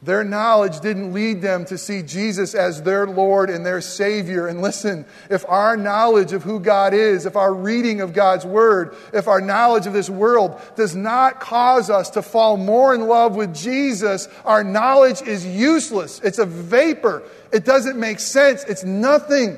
Their 0.00 0.22
knowledge 0.22 0.78
didn't 0.78 1.12
lead 1.12 1.42
them 1.42 1.64
to 1.64 1.76
see 1.76 2.02
Jesus 2.02 2.54
as 2.54 2.82
their 2.82 3.04
Lord 3.04 3.50
and 3.50 3.66
their 3.66 3.80
Savior. 3.80 4.46
And 4.46 4.62
listen, 4.62 5.04
if 5.28 5.44
our 5.48 5.76
knowledge 5.76 6.32
of 6.32 6.44
who 6.44 6.60
God 6.60 6.94
is, 6.94 7.26
if 7.26 7.34
our 7.34 7.52
reading 7.52 8.00
of 8.00 8.12
God's 8.12 8.46
Word, 8.46 8.94
if 9.12 9.26
our 9.26 9.40
knowledge 9.40 9.88
of 9.88 9.92
this 9.92 10.08
world 10.08 10.60
does 10.76 10.94
not 10.94 11.40
cause 11.40 11.90
us 11.90 12.10
to 12.10 12.22
fall 12.22 12.56
more 12.56 12.94
in 12.94 13.08
love 13.08 13.34
with 13.34 13.52
Jesus, 13.56 14.28
our 14.44 14.62
knowledge 14.62 15.20
is 15.22 15.44
useless. 15.44 16.20
It's 16.22 16.38
a 16.38 16.46
vapor. 16.46 17.24
It 17.52 17.64
doesn't 17.64 17.98
make 17.98 18.20
sense. 18.20 18.62
It's 18.64 18.84
nothing. 18.84 19.56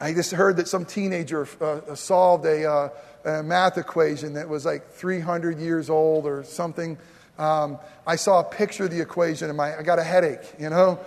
I 0.00 0.12
just 0.12 0.30
heard 0.30 0.58
that 0.58 0.68
some 0.68 0.84
teenager 0.84 1.48
uh, 1.60 1.96
solved 1.96 2.46
a, 2.46 2.70
uh, 2.70 2.88
a 3.24 3.42
math 3.42 3.76
equation 3.76 4.34
that 4.34 4.48
was 4.48 4.64
like 4.64 4.92
300 4.92 5.58
years 5.58 5.90
old 5.90 6.26
or 6.26 6.44
something. 6.44 6.96
Um, 7.38 7.78
I 8.06 8.16
saw 8.16 8.40
a 8.40 8.44
picture 8.44 8.84
of 8.84 8.90
the 8.90 9.00
equation 9.00 9.48
and 9.48 9.56
my, 9.56 9.76
I 9.76 9.82
got 9.82 9.98
a 9.98 10.04
headache, 10.04 10.54
you 10.58 10.70
know? 10.70 10.98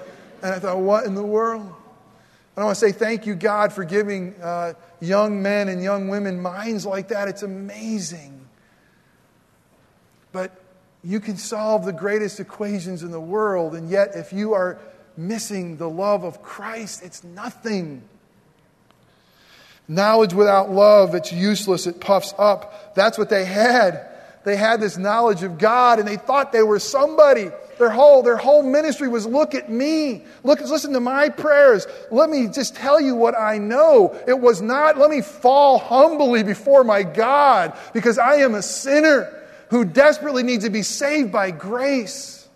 And 0.41 0.53
I 0.53 0.59
thought, 0.59 0.79
what 0.79 1.05
in 1.05 1.15
the 1.15 1.23
world? 1.23 1.61
And 1.61 2.63
I 2.63 2.65
want 2.65 2.77
to 2.77 2.85
say 2.85 2.91
thank 2.91 3.25
you, 3.25 3.35
God, 3.35 3.71
for 3.71 3.83
giving 3.83 4.35
uh, 4.41 4.73
young 4.99 5.41
men 5.41 5.69
and 5.69 5.81
young 5.81 6.07
women 6.07 6.41
minds 6.41 6.85
like 6.85 7.09
that. 7.09 7.27
It's 7.27 7.43
amazing. 7.43 8.47
But 10.31 10.59
you 11.03 11.19
can 11.19 11.37
solve 11.37 11.85
the 11.85 11.93
greatest 11.93 12.39
equations 12.39 13.03
in 13.03 13.11
the 13.11 13.21
world, 13.21 13.75
and 13.75 13.89
yet 13.89 14.15
if 14.15 14.33
you 14.33 14.53
are 14.53 14.79
missing 15.15 15.77
the 15.77 15.89
love 15.89 16.23
of 16.23 16.41
Christ, 16.43 17.03
it's 17.03 17.23
nothing. 17.23 18.03
Knowledge 19.87 20.33
without 20.33 20.69
love, 20.69 21.15
it's 21.15 21.31
useless, 21.31 21.87
it 21.87 22.01
puffs 22.01 22.33
up. 22.37 22.93
That's 22.93 23.17
what 23.17 23.29
they 23.29 23.45
had. 23.45 24.05
They 24.47 24.55
had 24.55 24.79
this 24.79 24.97
knowledge 24.97 25.43
of 25.43 25.57
God 25.57 25.99
and 25.99 26.07
they 26.07 26.15
thought 26.15 26.53
they 26.53 26.63
were 26.63 26.79
somebody. 26.79 27.51
Their 27.79 27.89
whole, 27.89 28.23
their 28.23 28.37
whole 28.37 28.63
ministry 28.63 29.09
was 29.09 29.25
look 29.25 29.53
at 29.53 29.69
me. 29.69 30.23
Look, 30.41 30.61
listen 30.61 30.93
to 30.93 31.01
my 31.01 31.27
prayers. 31.27 31.85
Let 32.11 32.29
me 32.29 32.47
just 32.47 32.73
tell 32.73 33.01
you 33.01 33.13
what 33.13 33.37
I 33.37 33.57
know. 33.57 34.17
It 34.25 34.39
was 34.39 34.61
not, 34.61 34.97
let 34.97 35.09
me 35.09 35.19
fall 35.19 35.79
humbly 35.79 36.43
before 36.43 36.85
my 36.85 37.03
God 37.03 37.77
because 37.91 38.17
I 38.17 38.35
am 38.35 38.55
a 38.55 38.61
sinner 38.61 39.27
who 39.69 39.83
desperately 39.83 40.43
needs 40.43 40.63
to 40.63 40.69
be 40.69 40.81
saved 40.81 41.29
by 41.29 41.51
grace. 41.51 42.47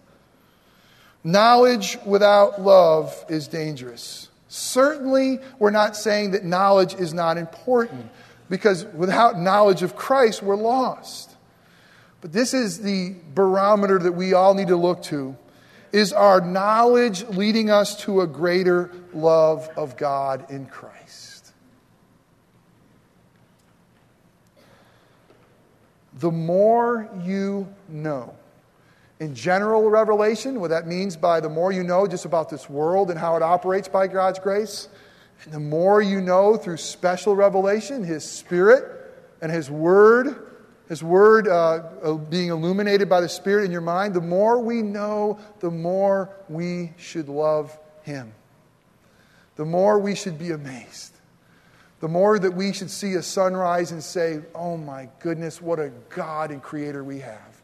Knowledge 1.25 1.97
without 2.05 2.61
love 2.61 3.25
is 3.27 3.49
dangerous. 3.49 4.29
Certainly, 4.47 5.39
we're 5.59 5.71
not 5.71 5.97
saying 5.97 6.31
that 6.31 6.45
knowledge 6.45 6.93
is 6.93 7.13
not 7.13 7.37
important 7.37 8.09
because 8.49 8.85
without 8.85 9.37
knowledge 9.37 9.83
of 9.83 9.97
Christ, 9.97 10.41
we're 10.41 10.55
lost. 10.55 11.30
But 12.21 12.31
this 12.31 12.53
is 12.53 12.79
the 12.79 13.15
barometer 13.33 13.97
that 13.99 14.11
we 14.11 14.33
all 14.33 14.53
need 14.53 14.67
to 14.67 14.75
look 14.75 15.01
to. 15.03 15.35
Is 15.91 16.13
our 16.13 16.39
knowledge 16.39 17.27
leading 17.29 17.69
us 17.69 18.01
to 18.03 18.21
a 18.21 18.27
greater 18.27 18.91
love 19.13 19.67
of 19.75 19.97
God 19.97 20.49
in 20.49 20.67
Christ? 20.67 21.51
The 26.19 26.31
more 26.31 27.09
you 27.23 27.67
know, 27.89 28.35
in 29.19 29.33
general 29.33 29.89
revelation, 29.89 30.59
what 30.59 30.69
that 30.69 30.87
means 30.87 31.17
by 31.17 31.39
the 31.39 31.49
more 31.49 31.71
you 31.71 31.83
know 31.83 32.07
just 32.07 32.25
about 32.25 32.49
this 32.49 32.69
world 32.69 33.09
and 33.09 33.19
how 33.19 33.35
it 33.35 33.41
operates 33.41 33.87
by 33.87 34.07
God's 34.07 34.39
grace, 34.39 34.87
and 35.43 35.51
the 35.51 35.59
more 35.59 36.01
you 36.01 36.21
know 36.21 36.55
through 36.55 36.77
special 36.77 37.35
revelation, 37.35 38.03
His 38.03 38.23
Spirit 38.23 38.85
and 39.41 39.51
His 39.51 39.71
Word, 39.71 40.50
his 40.91 41.01
word 41.01 41.47
uh, 41.47 41.83
uh, 42.03 42.13
being 42.15 42.49
illuminated 42.49 43.07
by 43.07 43.21
the 43.21 43.29
Spirit 43.29 43.63
in 43.63 43.71
your 43.71 43.79
mind, 43.79 44.13
the 44.13 44.19
more 44.19 44.59
we 44.59 44.81
know, 44.81 45.39
the 45.61 45.71
more 45.71 46.35
we 46.49 46.91
should 46.97 47.29
love 47.29 47.79
Him. 48.01 48.33
The 49.55 49.63
more 49.63 49.99
we 49.99 50.15
should 50.15 50.37
be 50.37 50.51
amazed. 50.51 51.13
The 52.01 52.09
more 52.09 52.37
that 52.37 52.51
we 52.51 52.73
should 52.73 52.91
see 52.91 53.13
a 53.13 53.23
sunrise 53.23 53.93
and 53.93 54.03
say, 54.03 54.41
Oh 54.53 54.75
my 54.75 55.07
goodness, 55.21 55.61
what 55.61 55.79
a 55.79 55.93
God 56.09 56.51
and 56.51 56.61
Creator 56.61 57.05
we 57.05 57.19
have. 57.19 57.61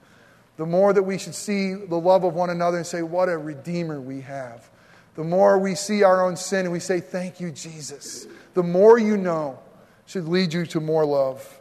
The 0.55 0.65
more 0.65 0.93
that 0.93 1.03
we 1.03 1.17
should 1.17 1.35
see 1.35 1.73
the 1.73 1.99
love 1.99 2.23
of 2.23 2.33
one 2.33 2.49
another 2.49 2.77
and 2.77 2.87
say, 2.87 3.01
What 3.01 3.27
a 3.27 3.37
Redeemer 3.37 3.99
we 3.99 4.21
have. 4.21 4.69
The 5.15 5.25
more 5.25 5.59
we 5.59 5.75
see 5.75 6.01
our 6.01 6.25
own 6.25 6.37
sin 6.37 6.61
and 6.61 6.71
we 6.71 6.79
say, 6.79 7.01
Thank 7.01 7.41
you, 7.41 7.51
Jesus. 7.51 8.25
The 8.53 8.63
more 8.63 8.97
you 8.97 9.17
know 9.17 9.59
should 10.05 10.29
lead 10.29 10.53
you 10.53 10.65
to 10.67 10.79
more 10.79 11.05
love. 11.05 11.56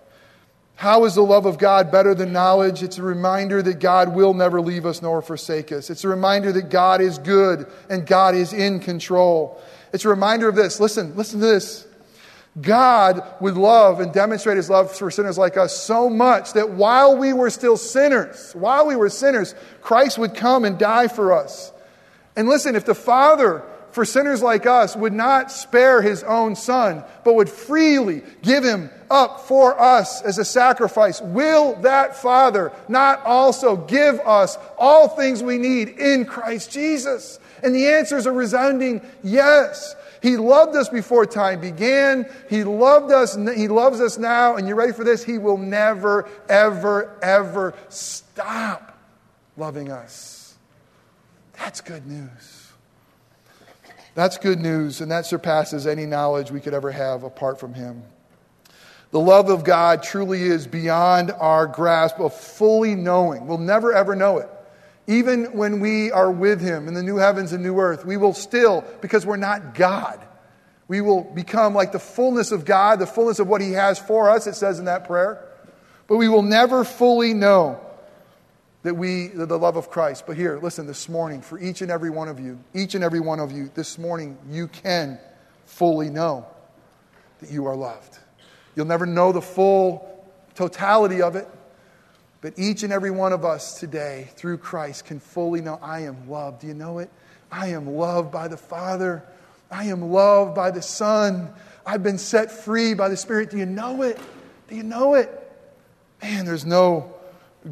How 0.77 1.07
is 1.07 1.15
the 1.15 1.23
love 1.23 1.47
of 1.47 1.57
God 1.57 1.91
better 1.91 2.15
than 2.15 2.35
knowledge? 2.35 2.83
It's 2.83 2.99
a 2.99 3.03
reminder 3.03 3.63
that 3.63 3.81
God 3.81 4.15
will 4.15 4.35
never 4.35 4.61
leave 4.61 4.85
us 4.85 5.01
nor 5.01 5.23
forsake 5.23 5.73
us. 5.73 5.89
It's 5.89 6.05
a 6.05 6.09
reminder 6.09 6.53
that 6.53 6.69
God 6.69 7.01
is 7.01 7.17
good 7.19 7.67
and 7.89 8.07
God 8.07 8.35
is 8.35 8.53
in 8.53 8.81
control. 8.81 9.61
It's 9.95 10.05
a 10.05 10.11
reminder 10.11 10.49
of 10.49 10.55
this. 10.55 10.79
Listen, 10.79 11.17
listen 11.17 11.41
to 11.41 11.47
this. 11.47 11.87
God 12.61 13.23
would 13.41 13.57
love 13.57 14.01
and 14.01 14.13
demonstrate 14.13 14.59
his 14.59 14.69
love 14.69 14.95
for 14.95 15.11
sinners 15.11 15.39
like 15.39 15.57
us 15.57 15.75
so 15.75 16.11
much 16.11 16.53
that 16.53 16.71
while 16.71 17.17
we 17.17 17.33
were 17.33 17.51
still 17.51 17.79
sinners, 17.79 18.53
while 18.53 18.87
we 18.87 18.97
were 18.97 19.09
sinners, 19.09 19.55
Christ 19.81 20.19
would 20.19 20.35
come 20.35 20.67
and 20.67 20.79
die 20.79 21.09
for 21.09 21.33
us. 21.33 21.73
And 22.35 22.49
listen, 22.49 22.77
if 22.77 22.85
the 22.85 22.95
Father 22.95 23.63
for 23.97 24.05
sinners 24.05 24.43
like 24.43 24.67
us 24.67 24.95
would 24.95 25.15
not 25.15 25.51
spare 25.51 26.03
his 26.03 26.23
own 26.25 26.55
son, 26.55 27.03
but 27.25 27.35
would 27.35 27.49
freely 27.49 28.23
give 28.43 28.63
him 28.63 28.91
up 29.11 29.41
for 29.49 29.81
us 29.81 30.21
as 30.21 30.37
a 30.37 30.45
sacrifice, 30.45 31.23
will 31.23 31.77
that 31.77 32.15
Father 32.15 32.73
not 32.89 33.25
also 33.25 33.75
give 33.75 34.21
us 34.21 34.59
all 34.77 35.09
things 35.09 35.43
we 35.43 35.57
need 35.57 35.89
in 35.89 36.27
Christ 36.27 36.71
Jesus? 36.71 37.41
And 37.63 37.75
the 37.75 37.87
answer 37.87 38.19
is 38.19 38.27
a 38.27 38.33
resounding 38.33 39.01
yes. 39.25 39.97
He 40.21 40.37
loved 40.37 40.77
us 40.77 40.91
before 40.91 41.25
time 41.25 41.63
began. 41.63 42.29
He 42.51 42.65
loved 42.65 43.11
us. 43.11 43.35
He 43.35 43.67
loves 43.67 44.03
us 44.03 44.19
now. 44.19 44.57
And 44.57 44.69
you 44.69 44.75
ready 44.75 44.93
for 44.93 45.05
this? 45.05 45.25
He 45.25 45.39
will 45.39 45.57
never, 45.57 46.29
ever, 46.51 47.17
ever 47.23 47.73
stop 47.89 48.99
loving 49.57 49.91
us. 49.91 50.55
That's 51.55 51.81
good 51.81 52.07
news. 52.07 52.56
That's 54.17 54.39
good 54.39 54.61
news, 54.61 55.03
and 55.03 55.11
that 55.11 55.27
surpasses 55.27 55.87
any 55.87 56.07
knowledge 56.07 56.51
we 56.51 56.63
could 56.63 56.73
ever 56.73 56.91
have 56.91 57.23
apart 57.23 57.61
from 57.61 57.75
Him. 57.75 58.03
The 59.11 59.21
love 59.21 59.51
of 59.51 59.63
God 59.63 60.03
truly 60.03 60.43
is 60.43 60.67
beyond 60.67 61.31
our 61.33 61.67
grasp 61.67 62.19
of 62.19 62.35
fully 62.35 62.95
knowing. 62.95 63.47
We'll 63.47 63.59
never 63.59 63.93
ever 63.93 64.17
know 64.17 64.39
it. 64.39 64.49
Even 65.07 65.55
when 65.55 65.81
we 65.81 66.11
are 66.11 66.31
with 66.31 66.63
Him 66.63 66.89
in 66.89 66.95
the 66.95 67.03
new 67.03 67.19
heavens 67.19 67.53
and 67.53 67.63
new 67.63 67.79
earth, 67.79 68.07
we 68.07 68.17
will 68.17 68.33
still, 68.33 68.85
because 69.03 69.27
we're 69.27 69.37
not 69.37 69.75
God, 69.75 70.27
we 70.89 71.03
will 71.03 71.23
become 71.23 71.75
like 71.75 71.93
the 71.93 71.99
fullness 71.99 72.53
of 72.53 72.65
God, 72.65 72.99
the 72.99 73.07
fullness 73.07 73.39
of 73.39 73.49
what 73.49 73.61
He 73.61 73.73
has 73.73 73.99
for 73.99 74.31
us, 74.31 74.47
it 74.47 74.55
says 74.55 74.79
in 74.79 74.87
that 74.87 75.07
prayer. 75.07 75.47
But 76.07 76.17
we 76.17 76.31
will 76.31 76.43
never 76.43 76.85
fully 76.85 77.35
know 77.35 77.86
that 78.87 78.95
we, 78.95 79.27
the 79.27 79.59
love 79.59 79.77
of 79.77 79.91
Christ. 79.91 80.29
But 80.29 80.37
here, 80.37 80.61
listen, 80.63 80.87
this 80.87 81.09
morning, 81.09 81.43
for 81.43 81.59
each 81.59 81.83
and 81.83 81.91
every 81.91 82.09
one 82.09 82.29
of 82.29 82.39
you, 82.39 82.57
each 82.73 82.95
and 82.95 83.03
every 83.03 83.19
one 83.19 83.41
of 83.41 83.51
you, 83.51 83.69
this 83.75 83.99
morning, 83.99 84.39
you 84.49 84.69
can 84.69 85.19
fully 85.65 86.09
know 86.09 86.47
that 87.41 87.51
you 87.51 87.67
are 87.67 87.75
loved. 87.75 88.17
You'll 88.77 88.87
never 88.87 89.05
know 89.05 89.33
the 89.33 89.43
full 89.43 90.25
totality 90.55 91.21
of 91.21 91.35
it, 91.35 91.49
but 92.41 92.55
each 92.57 92.85
and 92.85 92.93
every 92.93 93.11
one 93.11 93.33
of 93.33 93.45
us 93.45 93.81
today, 93.81 94.29
through 94.37 94.59
Christ, 94.59 95.05
can 95.05 95.19
fully 95.19 95.61
know 95.61 95.81
I 95.83 96.03
am 96.03 96.31
loved. 96.31 96.61
Do 96.61 96.69
you 96.69 96.75
know 96.75 97.01
it? 97.01 97.11
I 97.51 97.71
am 97.71 97.89
loved 97.89 98.31
by 98.31 98.47
the 98.47 98.57
Father. 98.57 99.25
I 99.69 99.87
am 99.87 100.13
loved 100.13 100.55
by 100.55 100.71
the 100.71 100.81
Son. 100.81 101.53
I've 101.85 102.05
been 102.05 102.19
set 102.19 102.53
free 102.53 102.95
by 102.95 103.09
the 103.09 103.17
Spirit. 103.17 103.51
Do 103.51 103.59
you 103.59 103.67
know 103.67 104.03
it? 104.03 104.17
Do 104.69 104.77
you 104.77 104.85
know 104.85 105.15
it? 105.15 105.29
Man, 106.23 106.45
there's 106.45 106.65
no 106.65 107.16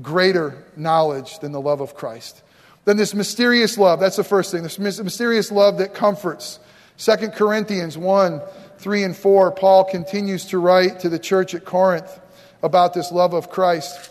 greater 0.02 0.64
knowledge 0.76 1.38
than 1.38 1.52
the 1.52 1.60
love 1.60 1.80
of 1.80 1.94
Christ. 1.94 2.42
Then 2.84 2.96
this 2.96 3.14
mysterious 3.14 3.78
love, 3.78 4.00
that's 4.00 4.16
the 4.16 4.24
first 4.24 4.52
thing, 4.52 4.62
this 4.62 4.78
mysterious 4.78 5.50
love 5.50 5.78
that 5.78 5.94
comforts. 5.94 6.58
2 6.98 7.30
Corinthians 7.30 7.96
1 7.98 8.40
3 8.76 9.04
and 9.04 9.16
4, 9.16 9.52
Paul 9.52 9.84
continues 9.84 10.46
to 10.46 10.58
write 10.58 11.00
to 11.00 11.08
the 11.08 11.18
church 11.18 11.54
at 11.54 11.64
Corinth 11.64 12.20
about 12.62 12.92
this 12.92 13.12
love 13.12 13.32
of 13.32 13.48
Christ 13.48 14.10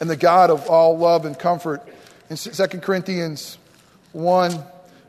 and 0.00 0.08
the 0.08 0.16
God 0.16 0.50
of 0.50 0.68
all 0.68 0.96
love 0.96 1.24
and 1.26 1.38
comfort. 1.38 1.82
In 2.30 2.36
2 2.36 2.66
Corinthians 2.78 3.58
1, 4.12 4.62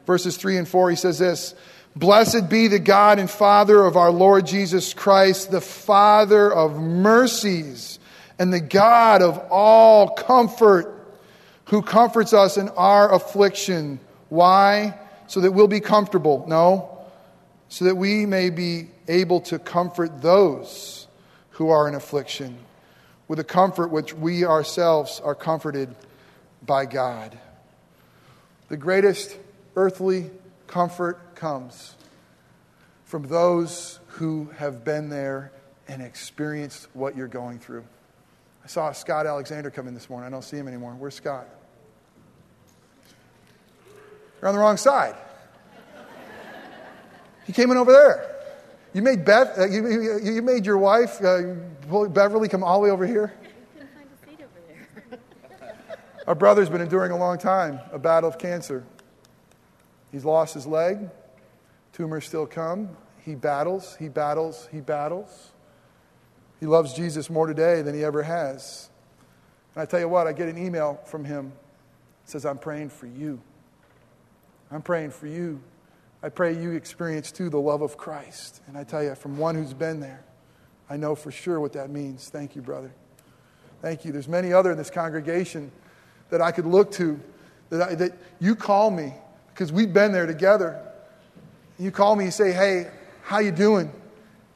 verses 0.05 0.35
3 0.35 0.57
and 0.57 0.67
4, 0.67 0.89
he 0.89 0.95
says 0.95 1.19
this 1.19 1.55
Blessed 1.95 2.49
be 2.49 2.67
the 2.67 2.79
God 2.79 3.19
and 3.19 3.29
Father 3.29 3.83
of 3.83 3.95
our 3.95 4.11
Lord 4.11 4.45
Jesus 4.45 4.93
Christ, 4.93 5.51
the 5.51 5.61
Father 5.61 6.51
of 6.51 6.79
mercies 6.79 7.98
and 8.39 8.53
the 8.53 8.61
God 8.61 9.21
of 9.21 9.37
all 9.51 10.09
comfort, 10.09 10.95
who 11.65 11.81
comforts 11.81 12.33
us 12.33 12.57
in 12.57 12.69
our 12.69 13.13
affliction. 13.13 13.99
Why? 14.29 14.97
So 15.27 15.41
that 15.41 15.51
we'll 15.51 15.67
be 15.67 15.81
comfortable. 15.81 16.45
No. 16.47 16.97
So 17.67 17.85
that 17.85 17.95
we 17.95 18.25
may 18.25 18.49
be 18.49 18.87
able 19.07 19.41
to 19.41 19.59
comfort 19.59 20.21
those 20.21 21.07
who 21.51 21.69
are 21.69 21.87
in 21.87 21.93
affliction 21.93 22.57
with 23.27 23.39
a 23.39 23.43
comfort 23.43 23.91
which 23.91 24.13
we 24.13 24.45
ourselves 24.45 25.21
are 25.23 25.35
comforted 25.35 25.93
by 26.65 26.85
God. 26.85 27.37
The 28.69 28.77
greatest 28.77 29.37
earthly 29.75 30.31
comfort 30.65 31.35
comes 31.35 31.95
from 33.03 33.27
those 33.27 33.99
who 34.07 34.49
have 34.57 34.83
been 34.83 35.09
there 35.09 35.51
and 35.87 36.01
experienced 36.01 36.87
what 36.93 37.15
you're 37.15 37.27
going 37.27 37.59
through. 37.59 37.83
I 38.69 38.71
saw 38.71 38.91
Scott 38.91 39.25
Alexander 39.25 39.71
come 39.71 39.87
in 39.87 39.95
this 39.95 40.11
morning. 40.11 40.27
I 40.27 40.29
don't 40.29 40.43
see 40.43 40.55
him 40.55 40.67
anymore. 40.67 40.93
Where's 40.93 41.15
Scott? 41.15 41.47
You're 44.39 44.47
on 44.47 44.53
the 44.53 44.61
wrong 44.61 44.77
side. 44.77 45.15
He 47.47 47.51
came 47.51 47.71
in 47.71 47.77
over 47.77 47.91
there. 47.91 48.35
You 48.93 49.01
made 49.01 49.25
Beth, 49.25 49.57
uh, 49.57 49.65
you, 49.65 49.87
you, 49.87 50.19
you, 50.21 50.41
made 50.43 50.67
your 50.67 50.77
wife, 50.77 51.19
uh, 51.19 51.55
Beverly, 52.09 52.47
come 52.47 52.63
all 52.63 52.79
the 52.79 52.83
way 52.83 52.91
over 52.91 53.07
here? 53.07 53.33
couldn't 53.73 53.89
find 53.95 54.07
a 54.07 54.37
seat 54.37 54.45
over. 55.11 55.19
Our 56.27 56.35
brother's 56.35 56.69
been 56.69 56.81
enduring 56.81 57.11
a 57.11 57.17
long 57.17 57.39
time 57.39 57.79
a 57.91 57.97
battle 57.97 58.29
of 58.29 58.37
cancer. 58.37 58.85
He's 60.11 60.25
lost 60.25 60.53
his 60.53 60.67
leg, 60.67 61.09
tumors 61.91 62.23
still 62.23 62.45
come. 62.45 62.95
He 63.25 63.33
battles, 63.33 63.95
he 63.95 64.09
battles, 64.09 64.69
he 64.71 64.79
battles. 64.79 65.53
He 66.59 66.65
loves 66.65 66.93
Jesus 66.93 67.29
more 67.29 67.47
today 67.47 67.81
than 67.81 67.95
he 67.95 68.03
ever 68.03 68.23
has. 68.23 68.89
And 69.75 69.81
I 69.81 69.85
tell 69.85 69.99
you 69.99 70.09
what, 70.09 70.27
I 70.27 70.33
get 70.33 70.49
an 70.49 70.57
email 70.57 70.99
from 71.05 71.23
him. 71.23 71.53
It 72.25 72.29
says, 72.29 72.45
I'm 72.45 72.57
praying 72.57 72.89
for 72.89 73.07
you. 73.07 73.41
I'm 74.71 74.81
praying 74.81 75.11
for 75.11 75.27
you. 75.27 75.61
I 76.21 76.29
pray 76.29 76.59
you 76.59 76.71
experience 76.71 77.31
too 77.31 77.49
the 77.49 77.59
love 77.59 77.81
of 77.81 77.97
Christ. 77.97 78.61
And 78.67 78.77
I 78.77 78.83
tell 78.83 79.01
you, 79.01 79.15
from 79.15 79.37
one 79.37 79.55
who's 79.55 79.73
been 79.73 79.99
there, 79.99 80.23
I 80.89 80.97
know 80.97 81.15
for 81.15 81.31
sure 81.31 81.59
what 81.59 81.73
that 81.73 81.89
means. 81.89 82.29
Thank 82.29 82.55
you, 82.55 82.61
brother. 82.61 82.91
Thank 83.81 84.03
you. 84.03 84.11
There's 84.11 84.27
many 84.27 84.51
other 84.51 84.71
in 84.71 84.77
this 84.77 84.89
congregation 84.89 85.71
that 86.29 86.41
I 86.41 86.51
could 86.51 86.65
look 86.65 86.91
to 86.93 87.19
that, 87.69 87.81
I, 87.81 87.95
that 87.95 88.17
you 88.39 88.55
call 88.55 88.91
me 88.91 89.13
because 89.53 89.71
we've 89.71 89.93
been 89.93 90.11
there 90.11 90.25
together. 90.25 90.83
You 91.77 91.91
call 91.91 92.15
me 92.15 92.25
and 92.25 92.33
say, 92.33 92.51
"Hey, 92.51 92.89
how 93.23 93.39
you 93.39 93.51
doing? 93.51 93.91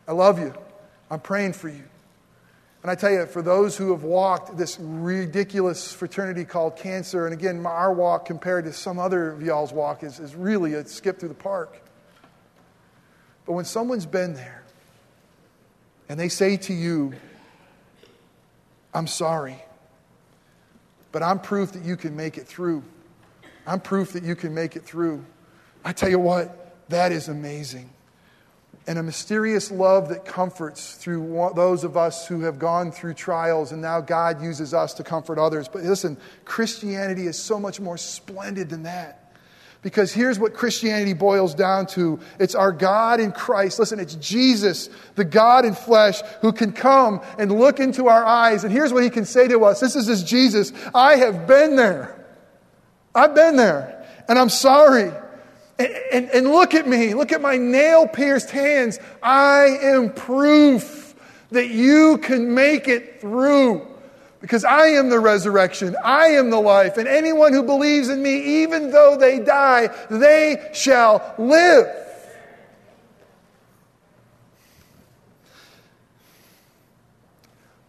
I 0.07 0.11
love 0.11 0.39
you. 0.39 0.53
I'm 1.09 1.19
praying 1.19 1.53
for 1.53 1.69
you." 1.69 1.83
And 2.83 2.91
I 2.91 2.95
tell 2.95 3.11
you, 3.11 3.25
for 3.25 3.41
those 3.41 3.77
who 3.77 3.91
have 3.91 4.03
walked 4.03 4.57
this 4.57 4.77
ridiculous 4.77 5.93
fraternity 5.93 6.43
called 6.43 6.75
cancer, 6.75 7.25
and 7.25 7.33
again, 7.33 7.65
our 7.65 7.93
walk 7.93 8.25
compared 8.25 8.65
to 8.65 8.73
some 8.73 8.99
other 8.99 9.31
of 9.31 9.41
y'all's 9.41 9.71
walk 9.71 10.03
is, 10.03 10.19
is 10.19 10.35
really 10.35 10.73
a 10.73 10.85
skip 10.85 11.17
through 11.17 11.29
the 11.29 11.35
park. 11.35 11.81
But 13.45 13.53
when 13.53 13.63
someone's 13.63 14.05
been 14.05 14.33
there 14.33 14.63
and 16.09 16.19
they 16.19 16.27
say 16.27 16.57
to 16.57 16.73
you, 16.73 17.13
I'm 18.93 19.07
sorry, 19.07 19.63
but 21.13 21.23
I'm 21.23 21.39
proof 21.39 21.71
that 21.71 21.83
you 21.83 21.95
can 21.95 22.17
make 22.17 22.37
it 22.37 22.45
through. 22.45 22.83
I'm 23.65 23.79
proof 23.79 24.11
that 24.11 24.23
you 24.23 24.35
can 24.35 24.53
make 24.53 24.75
it 24.75 24.83
through. 24.83 25.23
I 25.85 25.93
tell 25.93 26.09
you 26.09 26.19
what, 26.19 26.89
that 26.89 27.13
is 27.13 27.29
amazing 27.29 27.89
and 28.85 28.99
a 28.99 29.03
mysterious 29.03 29.71
love 29.71 30.09
that 30.09 30.25
comforts 30.25 30.95
through 30.95 31.51
those 31.55 31.83
of 31.83 31.95
us 31.95 32.27
who 32.27 32.41
have 32.41 32.59
gone 32.59 32.91
through 32.91 33.13
trials, 33.13 33.71
and 33.71 33.81
now 33.81 34.01
God 34.01 34.41
uses 34.41 34.73
us 34.73 34.93
to 34.95 35.03
comfort 35.03 35.39
others. 35.39 35.67
But 35.67 35.83
listen, 35.83 36.17
Christianity 36.43 37.27
is 37.27 37.39
so 37.39 37.59
much 37.59 37.79
more 37.79 37.97
splendid 37.97 38.69
than 38.69 38.83
that. 38.83 39.19
Because 39.83 40.13
here's 40.13 40.39
what 40.39 40.53
Christianity 40.53 41.13
boils 41.13 41.53
down 41.53 41.87
to 41.87 42.19
it's 42.39 42.55
our 42.55 42.71
God 42.71 43.19
in 43.19 43.33
Christ. 43.33 43.79
Listen, 43.79 43.99
it's 43.99 44.15
Jesus, 44.15 44.89
the 45.15 45.25
God 45.25 45.65
in 45.65 45.75
flesh, 45.75 46.21
who 46.41 46.53
can 46.53 46.71
come 46.71 47.21
and 47.37 47.51
look 47.51 47.81
into 47.81 48.07
our 48.07 48.25
eyes. 48.25 48.63
And 48.63 48.71
here's 48.71 48.93
what 48.93 49.03
he 49.03 49.09
can 49.09 49.25
say 49.25 49.49
to 49.49 49.65
us 49.65 49.81
this 49.81 49.97
is 49.97 50.07
his 50.07 50.23
Jesus 50.23 50.71
I 50.95 51.17
have 51.17 51.47
been 51.47 51.75
there. 51.75 52.19
I've 53.13 53.35
been 53.35 53.57
there, 53.57 54.07
and 54.27 54.39
I'm 54.39 54.49
sorry. 54.49 55.11
And, 55.79 56.29
and, 56.29 56.47
look 56.51 56.75
at 56.75 56.87
me. 56.87 57.15
Look 57.15 57.31
at 57.31 57.41
my 57.41 57.57
nail 57.57 58.07
pierced 58.07 58.51
hands. 58.51 58.99
I 59.23 59.77
am 59.81 60.13
proof 60.13 61.15
that 61.49 61.69
you 61.69 62.19
can 62.19 62.53
make 62.53 62.87
it 62.87 63.19
through. 63.21 63.87
Because 64.39 64.65
I 64.65 64.87
am 64.87 65.09
the 65.09 65.21
resurrection, 65.21 65.95
I 66.03 66.27
am 66.31 66.49
the 66.49 66.59
life, 66.59 66.97
and 66.97 67.07
anyone 67.07 67.53
who 67.53 67.63
believes 67.63 68.09
in 68.09 68.21
me, 68.21 68.63
even 68.63 68.91
though 68.91 69.15
they 69.15 69.39
die, 69.39 69.87
they 70.09 70.69
shall 70.73 71.33
live. 71.37 71.87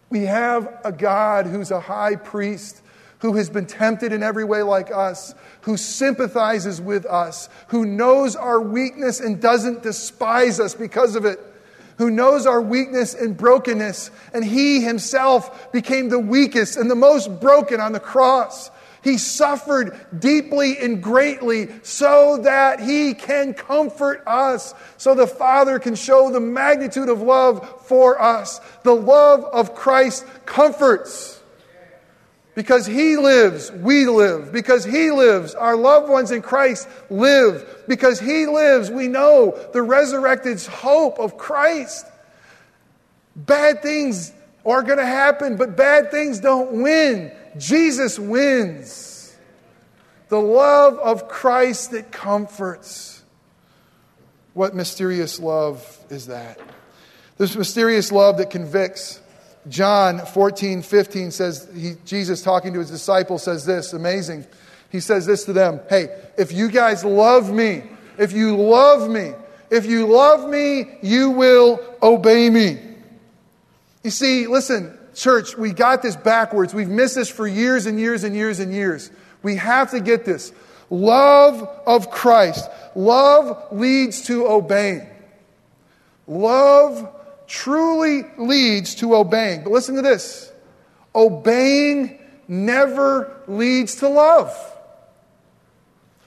We 0.09 0.21
have 0.21 0.79
a 0.85 0.93
God 0.93 1.45
who's 1.45 1.71
a 1.71 1.79
high 1.81 2.15
priest 2.15 2.81
who 3.25 3.33
has 3.33 3.49
been 3.49 3.65
tempted 3.65 4.13
in 4.13 4.21
every 4.21 4.43
way 4.43 4.61
like 4.61 4.91
us, 4.91 5.33
who 5.61 5.77
sympathizes 5.77 6.79
with 6.79 7.07
us, 7.07 7.49
who 7.69 7.83
knows 7.83 8.35
our 8.35 8.61
weakness 8.61 9.19
and 9.19 9.41
doesn't 9.41 9.81
despise 9.81 10.59
us 10.59 10.75
because 10.75 11.15
of 11.15 11.25
it, 11.25 11.39
who 11.97 12.11
knows 12.11 12.45
our 12.45 12.61
weakness 12.61 13.15
and 13.15 13.35
brokenness, 13.35 14.11
and 14.31 14.45
he 14.45 14.79
himself 14.79 15.71
became 15.71 16.09
the 16.09 16.19
weakest 16.19 16.77
and 16.77 16.89
the 16.89 16.95
most 16.95 17.39
broken 17.41 17.81
on 17.81 17.93
the 17.93 17.99
cross. 17.99 18.69
He 19.01 19.17
suffered 19.17 19.99
deeply 20.19 20.77
and 20.77 21.01
greatly 21.01 21.69
so 21.81 22.37
that 22.43 22.79
he 22.79 23.15
can 23.15 23.55
comfort 23.55 24.21
us, 24.27 24.75
so 24.97 25.15
the 25.15 25.25
Father 25.25 25.79
can 25.79 25.95
show 25.95 26.29
the 26.29 26.39
magnitude 26.39 27.09
of 27.09 27.23
love 27.23 27.87
for 27.87 28.21
us. 28.21 28.61
The 28.83 28.95
love 28.95 29.45
of 29.45 29.73
Christ 29.73 30.27
comforts. 30.45 31.34
Because 32.55 32.85
He 32.85 33.17
lives, 33.17 33.71
we 33.71 34.07
live. 34.07 34.51
Because 34.51 34.85
He 34.85 35.11
lives, 35.11 35.53
our 35.53 35.75
loved 35.75 36.09
ones 36.09 36.31
in 36.31 36.41
Christ 36.41 36.87
live. 37.09 37.83
Because 37.87 38.19
He 38.19 38.47
lives, 38.47 38.89
we 38.89 39.09
know 39.09 39.59
the 39.73 39.81
resurrected 39.81 40.61
hope 40.63 41.19
of 41.19 41.37
Christ. 41.37 42.07
Bad 43.35 43.81
things 43.81 44.31
are 44.65 44.81
going 44.81 44.97
to 44.97 45.05
happen, 45.05 45.57
but 45.57 45.75
bad 45.75 46.09
things 46.09 46.39
don't 46.39 46.81
win. 46.81 47.31
Jesus 47.57 48.17
wins. 48.17 49.35
The 50.29 50.39
love 50.39 50.97
of 50.97 51.27
Christ 51.27 51.91
that 51.91 52.11
comforts. 52.11 53.21
What 54.53 54.73
mysterious 54.73 55.39
love 55.39 55.99
is 56.09 56.27
that? 56.27 56.59
This 57.37 57.55
mysterious 57.55 58.11
love 58.13 58.37
that 58.37 58.49
convicts. 58.49 59.21
John 59.67 60.19
14, 60.19 60.81
15 60.81 61.31
says, 61.31 61.67
he, 61.75 61.93
Jesus 62.05 62.41
talking 62.41 62.73
to 62.73 62.79
his 62.79 62.91
disciples 62.91 63.43
says 63.43 63.65
this, 63.65 63.93
amazing. 63.93 64.45
He 64.91 64.99
says 64.99 65.25
this 65.25 65.45
to 65.45 65.53
them 65.53 65.81
Hey, 65.89 66.07
if 66.37 66.51
you 66.51 66.69
guys 66.69 67.03
love 67.03 67.51
me, 67.51 67.83
if 68.17 68.31
you 68.31 68.55
love 68.57 69.09
me, 69.09 69.33
if 69.69 69.85
you 69.85 70.07
love 70.07 70.47
me, 70.49 70.97
you 71.01 71.31
will 71.31 71.81
obey 72.01 72.49
me. 72.49 72.79
You 74.03 74.11
see, 74.11 74.47
listen, 74.47 74.97
church, 75.15 75.57
we 75.57 75.71
got 75.71 76.01
this 76.01 76.15
backwards. 76.15 76.73
We've 76.73 76.87
missed 76.87 77.15
this 77.15 77.29
for 77.29 77.47
years 77.47 77.87
and 77.87 77.99
years 77.99 78.23
and 78.23 78.35
years 78.35 78.59
and 78.59 78.71
years. 78.71 79.09
We 79.41 79.55
have 79.55 79.91
to 79.91 79.99
get 79.99 80.25
this. 80.25 80.53
Love 80.89 81.67
of 81.87 82.11
Christ. 82.11 82.69
Love 82.95 83.73
leads 83.73 84.27
to 84.27 84.47
obeying. 84.47 85.07
Love 86.27 87.11
truly 87.47 88.23
leads 88.37 88.95
to 88.95 89.15
obeying. 89.15 89.63
But 89.63 89.71
listen 89.71 89.95
to 89.95 90.01
this 90.01 90.51
obeying 91.13 92.19
never 92.47 93.41
leads 93.47 93.95
to 93.95 94.09
love. 94.09 94.53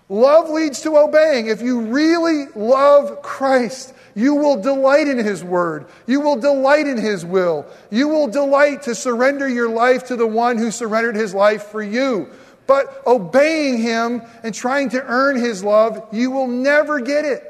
Love 0.09 0.49
leads 0.49 0.81
to 0.83 0.97
obeying. 0.97 1.49
If 1.49 1.61
you 1.61 1.81
really 1.83 2.47
love 2.55 3.21
Christ, 3.21 3.93
you 4.15 4.35
will 4.35 4.61
delight 4.61 5.07
in 5.07 5.19
His 5.19 5.45
Word. 5.45 5.87
You 6.07 6.21
will 6.21 6.37
delight 6.37 6.87
in 6.87 6.97
His 6.97 7.27
will. 7.27 7.67
You 7.91 8.09
will 8.09 8.27
delight 8.27 8.83
to 8.85 8.95
surrender 8.95 9.47
your 9.47 9.69
life 9.69 10.07
to 10.07 10.17
the 10.17 10.27
one 10.27 10.57
who 10.57 10.71
surrendered 10.71 11.15
His 11.15 11.35
life 11.35 11.65
for 11.65 11.83
you. 11.83 12.31
But 12.67 13.07
obeying 13.07 13.79
Him 13.79 14.23
and 14.43 14.55
trying 14.55 14.89
to 14.91 15.05
earn 15.05 15.37
His 15.37 15.63
love, 15.63 16.09
you 16.11 16.31
will 16.31 16.49
never 16.49 17.01
get 17.01 17.27
it. 17.27 17.45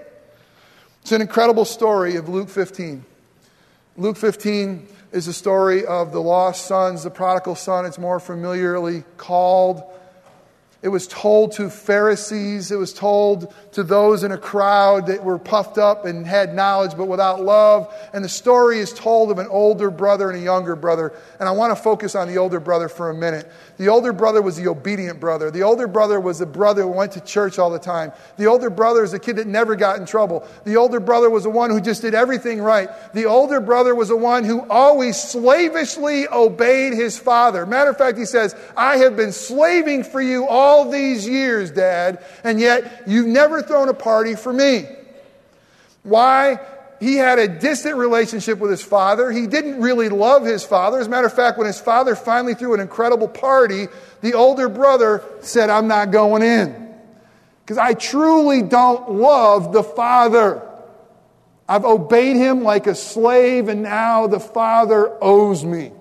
It's 1.02 1.12
an 1.12 1.20
incredible 1.20 1.64
story 1.64 2.16
of 2.16 2.28
Luke 2.28 2.48
15. 2.48 3.04
Luke 3.99 4.17
15 4.17 4.87
is 5.11 5.27
the 5.27 5.33
story 5.33 5.85
of 5.85 6.13
the 6.13 6.21
lost 6.21 6.67
sons, 6.67 7.03
the 7.03 7.11
prodigal 7.11 7.57
son. 7.57 7.85
It's 7.85 7.99
more 7.99 8.21
familiarly 8.21 9.03
called. 9.17 9.83
It 10.81 10.88
was 10.88 11.09
told 11.09 11.53
to 11.53 11.71
Pharisees. 11.71 12.71
It 12.71 12.77
was 12.77 12.93
told 12.93 13.53
to 13.73 13.83
those 13.83 14.23
in 14.23 14.31
a 14.31 14.38
crowd 14.38 15.09
that 15.09 15.25
were 15.25 15.37
puffed 15.37 15.77
up 15.77 16.05
and 16.05 16.25
had 16.25 16.55
knowledge 16.55 16.97
but 16.97 17.09
without 17.09 17.43
love. 17.43 17.93
And 18.12 18.25
the 18.25 18.29
story 18.29 18.79
is 18.79 18.93
told 18.93 19.33
of 19.33 19.41
an 19.41 19.49
older 19.49 19.91
brother 19.91 20.31
and 20.31 20.38
a 20.38 20.43
younger 20.43 20.77
brother. 20.77 21.12
And 21.41 21.49
I 21.49 21.53
want 21.53 21.77
to 21.77 21.83
focus 21.83 22.14
on 22.14 22.29
the 22.29 22.38
older 22.38 22.61
brother 22.61 22.88
for 22.88 23.11
a 23.11 23.14
minute. 23.14 23.51
The 23.77 23.88
older 23.88 24.12
brother 24.12 24.41
was 24.41 24.57
the 24.57 24.69
obedient 24.69 25.19
brother. 25.19 25.51
The 25.51 25.64
older 25.64 25.88
brother 25.88 26.21
was 26.21 26.38
the 26.38 26.47
brother 26.47 26.83
who 26.83 26.91
went 26.91 27.11
to 27.12 27.21
church 27.23 27.59
all 27.59 27.71
the 27.71 27.81
time. 27.81 28.12
The 28.37 28.47
older 28.47 28.71
brother 28.71 29.03
is 29.03 29.11
the 29.11 29.19
kid 29.19 29.35
that 29.37 29.49
never 29.49 29.75
got 29.75 29.99
in 29.99 30.07
trouble. 30.07 30.47
The 30.62 30.77
older 30.77 31.01
brother 31.01 31.29
was 31.29 31.43
the 31.43 31.51
one 31.51 31.71
who 31.71 31.81
just 31.81 32.03
did 32.03 32.14
everything 32.14 32.61
right. 32.61 32.88
The 33.14 33.25
older 33.25 33.59
brother 33.59 33.97
was 33.97 34.09
the 34.09 34.17
one 34.17 34.45
who 34.45 34.64
always 34.71 35.21
slavishly 35.21 36.29
obeyed 36.29 36.93
his 36.93 37.19
father. 37.19 37.67
Matter 37.67 37.91
of 37.91 37.99
fact, 37.99 38.17
he 38.17 38.27
says, 38.27 38.55
I 38.77 38.99
have 38.99 39.17
been 39.17 39.33
slaving 39.33 40.05
for 40.05 40.21
you 40.21 40.47
all 40.47 40.67
all 40.68 40.90
these 40.90 41.26
years, 41.26 41.70
Dad, 41.70 42.22
and 42.44 42.61
yet 42.61 43.04
you've 43.07 43.26
never 43.26 43.62
thrown 43.62 43.88
a 43.88 43.94
party 43.94 44.35
for 44.35 44.52
me. 44.52 44.85
Why? 46.02 46.61
He 47.00 47.16
had 47.16 47.38
a 47.38 47.48
distant 47.48 47.96
relationship 47.96 48.59
with 48.59 48.70
his 48.70 48.83
father. 48.83 49.31
He 49.31 49.46
didn't 49.46 49.81
really 49.81 50.09
love 50.09 50.44
his 50.44 50.64
father. 50.64 50.98
As 50.98 51.07
a 51.07 51.11
matter 51.11 51.26
of 51.26 51.33
fact, 51.33 51.57
when 51.57 51.66
his 51.66 51.81
father 51.81 52.14
finally 52.14 52.54
threw 52.54 52.74
an 52.74 52.81
incredible 52.81 53.28
party, 53.28 53.87
the 54.20 54.35
older 54.35 54.68
brother 54.68 55.22
said, 55.40 55.70
I'm 55.70 55.88
not 55.88 56.11
going 56.11 56.42
in. 56.42 56.94
Because 57.64 57.78
I 57.78 57.94
truly 57.94 58.62
don't 58.62 59.12
love 59.12 59.72
the 59.72 59.83
father. 59.83 60.62
I've 61.68 61.85
obeyed 61.85 62.37
him 62.37 62.62
like 62.62 62.87
a 62.87 62.94
slave, 62.94 63.68
and 63.68 63.83
now 63.83 64.26
the 64.26 64.40
Father 64.40 65.16
owes 65.22 65.64
me. 65.64 65.92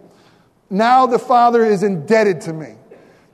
Now 0.70 1.08
the 1.08 1.20
Father 1.20 1.64
is 1.66 1.84
indebted 1.84 2.42
to 2.42 2.54
me. 2.54 2.77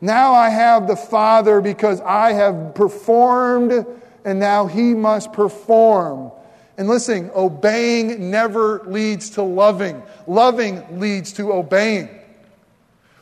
Now 0.03 0.33
I 0.33 0.49
have 0.49 0.85
the 0.85 0.97
Father 0.97 1.61
because 1.61 2.01
I 2.01 2.33
have 2.33 2.75
performed, 2.75 3.85
and 4.25 4.37
now 4.37 4.67
he 4.67 4.93
must 4.93 5.31
perform. 5.31 6.29
And 6.77 6.89
listen, 6.89 7.31
obeying 7.33 8.29
never 8.29 8.83
leads 8.83 9.29
to 9.31 9.43
loving, 9.43 10.03
loving 10.27 10.99
leads 10.99 11.31
to 11.33 11.53
obeying. 11.53 12.09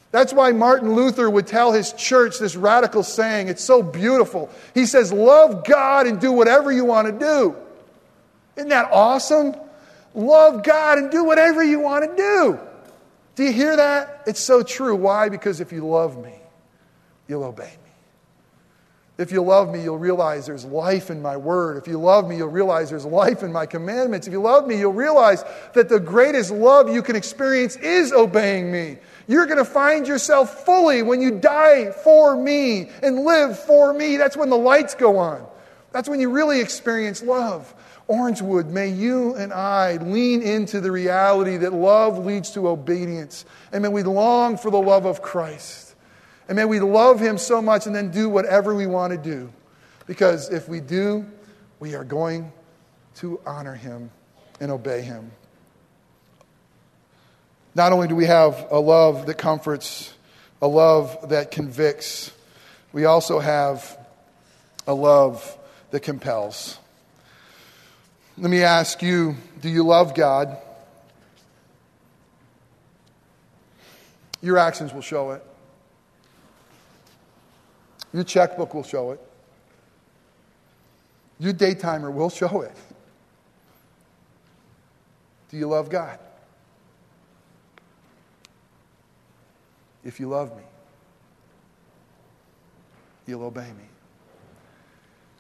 That's 0.10 0.34
why 0.34 0.54
Martin 0.54 0.96
Luther 0.96 1.30
would 1.30 1.46
tell 1.46 1.72
his 1.72 1.94
church 1.94 2.40
this 2.40 2.56
radical 2.56 3.04
saying. 3.04 3.48
It's 3.48 3.64
so 3.64 3.84
beautiful. 3.84 4.50
He 4.74 4.88
says, 4.88 5.14
Love 5.14 5.64
God 5.64 6.08
and 6.08 6.20
do 6.20 6.32
whatever 6.32 6.72
you 6.72 6.84
want 6.84 7.06
to 7.08 7.14
do. 7.14 7.56
Isn't 8.56 8.70
that 8.70 8.92
awesome? 8.92 9.56
Love 10.16 10.64
God 10.64 10.98
and 10.98 11.12
do 11.12 11.26
whatever 11.26 11.64
you 11.64 11.80
want 11.80 12.10
to 12.10 12.18
do. 12.18 12.60
Do 13.36 13.44
you 13.44 13.52
hear 13.52 13.76
that? 13.76 14.24
It's 14.26 14.40
so 14.40 14.64
true. 14.64 14.96
Why? 14.96 15.30
Because 15.30 15.62
if 15.62 15.72
you 15.72 15.86
love 15.86 16.18
me, 16.18 16.41
you'll 17.32 17.46
obey 17.46 17.64
me. 17.64 17.92
If 19.18 19.32
you 19.32 19.42
love 19.42 19.72
me, 19.72 19.84
you'll 19.84 19.98
realize 19.98 20.46
there's 20.46 20.66
life 20.66 21.10
in 21.10 21.22
my 21.22 21.38
word. 21.38 21.78
If 21.78 21.88
you 21.88 22.00
love 22.00 22.28
me, 22.28 22.38
you'll 22.38 22.48
realize 22.50 22.90
there's 22.90 23.06
life 23.06 23.44
in 23.44 23.52
my 23.52 23.66
commandments. 23.66 24.28
If 24.28 24.34
you 24.34 24.42
love 24.42 24.68
me, 24.68 24.78
you'll 24.78 24.94
realize 24.94 25.44
that 25.74 25.90
the 25.90 26.00
greatest 26.00 26.52
love 26.52 26.94
you 26.94 27.02
can 27.02 27.16
experience 27.16 27.76
is 27.78 28.12
obeying 28.12 28.72
me. 28.72 28.98
You're 29.28 29.46
going 29.46 29.60
to 29.60 29.66
find 29.66 30.08
yourself 30.08 30.66
fully 30.66 31.04
when 31.04 31.22
you 31.22 31.40
die 31.40 31.92
for 31.92 32.36
me 32.36 32.90
and 33.02 33.20
live 33.24 33.58
for 33.60 33.94
me. 33.94 34.18
That's 34.18 34.36
when 34.36 34.50
the 34.50 34.58
lights 34.58 34.96
go 34.96 35.18
on. 35.18 35.48
That's 35.92 36.10
when 36.10 36.20
you 36.20 36.32
really 36.32 36.60
experience 36.60 37.22
love. 37.22 37.74
Orangewood, 38.10 38.68
may 38.68 38.90
you 38.90 39.36
and 39.36 39.54
I 39.54 39.98
lean 39.98 40.42
into 40.42 40.82
the 40.82 40.92
reality 40.92 41.58
that 41.58 41.72
love 41.74 42.26
leads 42.26 42.52
to 42.52 42.68
obedience. 42.68 43.46
And 43.72 43.84
may 43.84 43.90
we 43.90 44.04
long 44.04 44.58
for 44.58 44.72
the 44.72 44.82
love 44.82 45.06
of 45.06 45.22
Christ. 45.22 45.91
And 46.52 46.58
may 46.58 46.66
we 46.66 46.82
love 46.82 47.22
him 47.22 47.38
so 47.38 47.62
much 47.62 47.86
and 47.86 47.96
then 47.96 48.12
do 48.12 48.28
whatever 48.28 48.76
we 48.76 48.86
want 48.86 49.12
to 49.12 49.18
do. 49.18 49.54
Because 50.06 50.50
if 50.50 50.68
we 50.68 50.82
do, 50.82 51.26
we 51.80 51.96
are 51.96 52.04
going 52.04 52.52
to 53.16 53.40
honor 53.46 53.74
him 53.74 54.12
and 54.60 54.70
obey 54.70 55.02
him. 55.02 55.32
Not 57.74 57.94
only 57.94 58.10
do 58.10 58.18
we 58.18 58.26
have 58.26 58.68
a 58.70 58.78
love 58.78 59.28
that 59.28 59.36
comforts, 59.36 60.14
a 60.62 60.68
love 60.68 61.30
that 61.30 61.52
convicts, 61.52 62.34
we 62.92 63.06
also 63.06 63.40
have 63.40 63.98
a 64.86 64.94
love 64.94 65.58
that 65.92 66.02
compels. 66.02 66.78
Let 68.38 68.52
me 68.52 68.62
ask 68.62 69.02
you 69.02 69.38
do 69.62 69.70
you 69.70 69.84
love 69.84 70.16
God? 70.16 70.58
Your 74.42 74.58
actions 74.58 74.94
will 74.94 75.00
show 75.00 75.32
it. 75.32 75.46
Your 78.14 78.24
checkbook 78.24 78.74
will 78.74 78.84
show 78.84 79.12
it. 79.12 79.20
Your 81.40 81.54
daytimer 81.54 82.12
will 82.12 82.30
show 82.30 82.62
it. 82.62 82.76
Do 85.50 85.58
you 85.58 85.68
love 85.68 85.90
God? 85.90 86.20
If 90.04 90.20
you 90.20 90.30
love 90.30 90.56
me, 90.56 90.64
you'll 93.28 93.44
obey 93.44 93.68
me. 93.68 93.86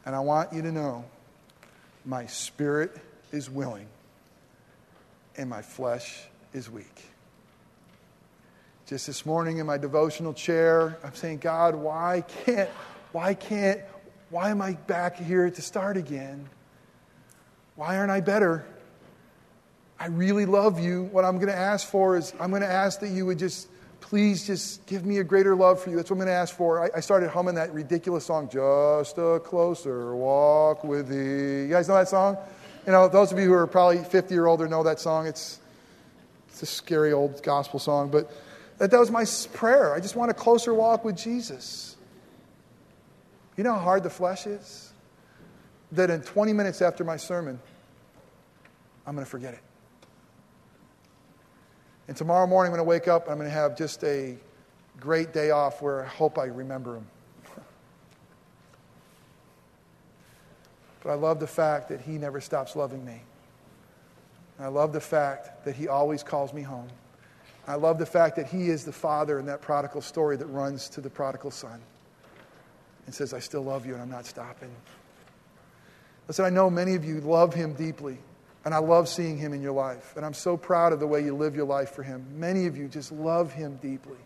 And 0.05 0.15
I 0.15 0.19
want 0.19 0.53
you 0.53 0.61
to 0.61 0.71
know 0.71 1.05
my 2.05 2.25
spirit 2.25 2.95
is 3.31 3.49
willing 3.49 3.87
and 5.37 5.49
my 5.49 5.61
flesh 5.61 6.23
is 6.53 6.69
weak. 6.69 7.05
Just 8.91 9.07
this 9.07 9.25
morning 9.25 9.59
in 9.59 9.65
my 9.65 9.77
devotional 9.77 10.33
chair, 10.33 10.97
I'm 11.01 11.15
saying, 11.15 11.37
God, 11.37 11.75
why 11.75 12.25
can't, 12.43 12.69
why 13.13 13.33
can't, 13.33 13.79
why 14.29 14.49
am 14.49 14.61
I 14.61 14.73
back 14.73 15.15
here 15.15 15.49
to 15.49 15.61
start 15.61 15.95
again? 15.95 16.49
Why 17.77 17.95
aren't 17.95 18.11
I 18.11 18.19
better? 18.19 18.65
I 19.97 20.07
really 20.07 20.45
love 20.45 20.77
you. 20.77 21.03
What 21.03 21.23
I'm 21.23 21.37
going 21.37 21.47
to 21.47 21.55
ask 21.55 21.87
for 21.87 22.17
is 22.17 22.33
I'm 22.37 22.49
going 22.49 22.63
to 22.63 22.67
ask 22.67 22.99
that 22.99 23.11
you 23.11 23.25
would 23.27 23.39
just 23.39 23.69
please 24.01 24.45
just 24.45 24.85
give 24.87 25.05
me 25.05 25.19
a 25.19 25.23
greater 25.23 25.55
love 25.55 25.81
for 25.81 25.89
you. 25.89 25.95
That's 25.95 26.09
what 26.09 26.15
I'm 26.15 26.25
going 26.25 26.33
to 26.33 26.41
ask 26.41 26.53
for. 26.53 26.83
I, 26.83 26.97
I 26.97 26.99
started 26.99 27.29
humming 27.29 27.55
that 27.55 27.73
ridiculous 27.73 28.25
song, 28.25 28.49
Just 28.49 29.17
a 29.17 29.39
Closer 29.41 30.17
Walk 30.17 30.83
with 30.83 31.07
Thee. 31.07 31.61
You 31.61 31.69
guys 31.69 31.87
know 31.87 31.95
that 31.95 32.09
song? 32.09 32.37
You 32.85 32.91
know, 32.91 33.07
those 33.07 33.31
of 33.31 33.39
you 33.39 33.45
who 33.45 33.53
are 33.53 33.67
probably 33.67 34.03
50 34.03 34.35
or 34.35 34.47
older 34.49 34.67
know 34.67 34.83
that 34.83 34.99
song. 34.99 35.27
It's, 35.27 35.61
it's 36.49 36.61
a 36.61 36.65
scary 36.65 37.13
old 37.13 37.41
gospel 37.41 37.79
song, 37.79 38.09
but 38.11 38.29
that, 38.81 38.89
that 38.89 38.99
was 38.99 39.11
my 39.11 39.25
prayer. 39.53 39.93
I 39.93 39.99
just 39.99 40.15
want 40.15 40.31
a 40.31 40.33
closer 40.33 40.73
walk 40.73 41.05
with 41.05 41.15
Jesus. 41.15 41.95
You 43.55 43.63
know 43.63 43.73
how 43.73 43.79
hard 43.79 44.01
the 44.01 44.09
flesh 44.09 44.47
is? 44.47 44.91
That 45.91 46.09
in 46.09 46.23
20 46.23 46.51
minutes 46.51 46.81
after 46.81 47.03
my 47.03 47.15
sermon, 47.15 47.59
I'm 49.05 49.13
going 49.13 49.23
to 49.23 49.29
forget 49.29 49.53
it. 49.53 49.59
And 52.07 52.17
tomorrow 52.17 52.47
morning, 52.47 52.71
I'm 52.71 52.77
going 52.77 52.83
to 52.83 52.89
wake 52.89 53.07
up 53.07 53.29
I'm 53.29 53.35
going 53.35 53.47
to 53.47 53.53
have 53.53 53.77
just 53.77 54.03
a 54.03 54.35
great 54.99 55.31
day 55.31 55.51
off 55.51 55.83
where 55.83 56.03
I 56.03 56.07
hope 56.07 56.39
I 56.39 56.45
remember 56.45 56.95
him. 56.95 57.07
but 61.03 61.11
I 61.11 61.13
love 61.13 61.39
the 61.39 61.45
fact 61.45 61.89
that 61.89 62.01
he 62.01 62.13
never 62.13 62.41
stops 62.41 62.75
loving 62.75 63.05
me. 63.05 63.21
And 64.57 64.65
I 64.65 64.69
love 64.69 64.91
the 64.91 64.99
fact 64.99 65.65
that 65.65 65.75
he 65.75 65.87
always 65.87 66.23
calls 66.23 66.51
me 66.51 66.63
home. 66.63 66.89
I 67.67 67.75
love 67.75 67.99
the 67.99 68.05
fact 68.05 68.35
that 68.37 68.47
he 68.47 68.69
is 68.69 68.85
the 68.85 68.91
father 68.91 69.39
in 69.39 69.45
that 69.45 69.61
prodigal 69.61 70.01
story 70.01 70.35
that 70.37 70.47
runs 70.47 70.89
to 70.89 71.01
the 71.01 71.09
prodigal 71.09 71.51
son 71.51 71.79
and 73.05 73.13
says, 73.13 73.33
I 73.33 73.39
still 73.39 73.61
love 73.61 73.85
you 73.85 73.93
and 73.93 74.01
I'm 74.01 74.09
not 74.09 74.25
stopping. 74.25 74.71
Listen, 76.27 76.45
I 76.45 76.49
know 76.49 76.69
many 76.69 76.95
of 76.95 77.05
you 77.05 77.19
love 77.21 77.53
him 77.53 77.73
deeply. 77.73 78.17
And 78.63 78.75
I 78.75 78.77
love 78.77 79.09
seeing 79.09 79.37
him 79.37 79.53
in 79.53 79.61
your 79.61 79.71
life. 79.71 80.13
And 80.15 80.25
I'm 80.25 80.33
so 80.33 80.55
proud 80.55 80.93
of 80.93 80.99
the 80.99 81.07
way 81.07 81.23
you 81.23 81.35
live 81.35 81.55
your 81.55 81.65
life 81.65 81.91
for 81.91 82.03
him. 82.03 82.25
Many 82.35 82.67
of 82.67 82.77
you 82.77 82.87
just 82.87 83.11
love 83.11 83.51
him 83.51 83.79
deeply. 83.81 84.19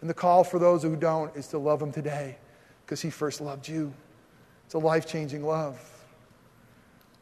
And 0.00 0.08
the 0.08 0.14
call 0.14 0.42
for 0.42 0.58
those 0.58 0.82
who 0.82 0.96
don't 0.96 1.34
is 1.36 1.48
to 1.48 1.58
love 1.58 1.80
him 1.80 1.92
today 1.92 2.38
because 2.84 3.02
he 3.02 3.10
first 3.10 3.40
loved 3.40 3.68
you. 3.68 3.92
It's 4.64 4.74
a 4.74 4.78
life 4.78 5.06
changing 5.06 5.44
love. 5.44 5.78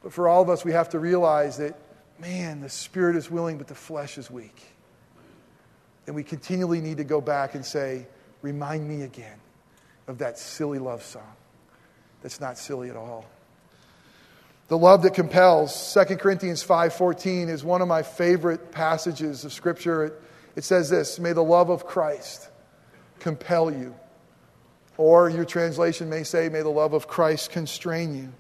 But 0.03 0.13
for 0.13 0.29
all 0.29 0.41
of 0.41 0.49
us, 0.49 0.65
we 0.65 0.73
have 0.73 0.91
to 0.91 0.99
realize 0.99 1.57
that, 1.59 1.77
man, 2.21 2.61
the 2.61 2.69
spirit 2.69 3.17
is 3.17 3.31
willing, 3.31 3.59
but 3.59 3.67
the 3.67 3.75
flesh 3.75 4.17
is 4.17 4.31
weak. 4.31 4.63
And 6.11 6.17
we 6.17 6.25
continually 6.25 6.81
need 6.81 6.97
to 6.97 7.05
go 7.05 7.21
back 7.21 7.55
and 7.55 7.65
say, 7.65 8.05
remind 8.43 8.89
me 8.89 9.03
again 9.03 9.39
of 10.09 10.19
that 10.19 10.41
silly 10.41 10.81
love 10.81 11.05
song 11.05 11.37
that's 12.21 12.41
not 12.41 12.59
silly 12.59 12.91
at 12.91 12.97
all. 12.97 13.27
The 14.67 14.77
love 14.77 15.05
that 15.05 15.15
compels, 15.15 15.95
2 15.95 16.17
Corinthians 16.17 16.65
5:14 16.65 17.49
is 17.49 17.63
one 17.63 17.81
of 17.81 17.87
my 17.87 18.03
favorite 18.03 18.73
passages 18.73 19.45
of 19.45 19.53
scripture. 19.53 20.07
It, 20.07 20.23
it 20.57 20.65
says 20.65 20.91
this, 20.91 21.21
"May 21.21 21.33
the 21.33 21.45
love 21.45 21.71
of 21.71 21.87
Christ 21.87 22.49
compel 23.21 23.71
you." 23.71 23.95
Or 24.97 25.31
your 25.31 25.45
translation 25.45 26.11
may 26.11 26.25
say, 26.25 26.49
"May 26.49 26.63
the 26.63 26.71
love 26.71 26.93
of 26.93 27.07
Christ 27.07 27.51
constrain 27.51 28.17
you." 28.17 28.33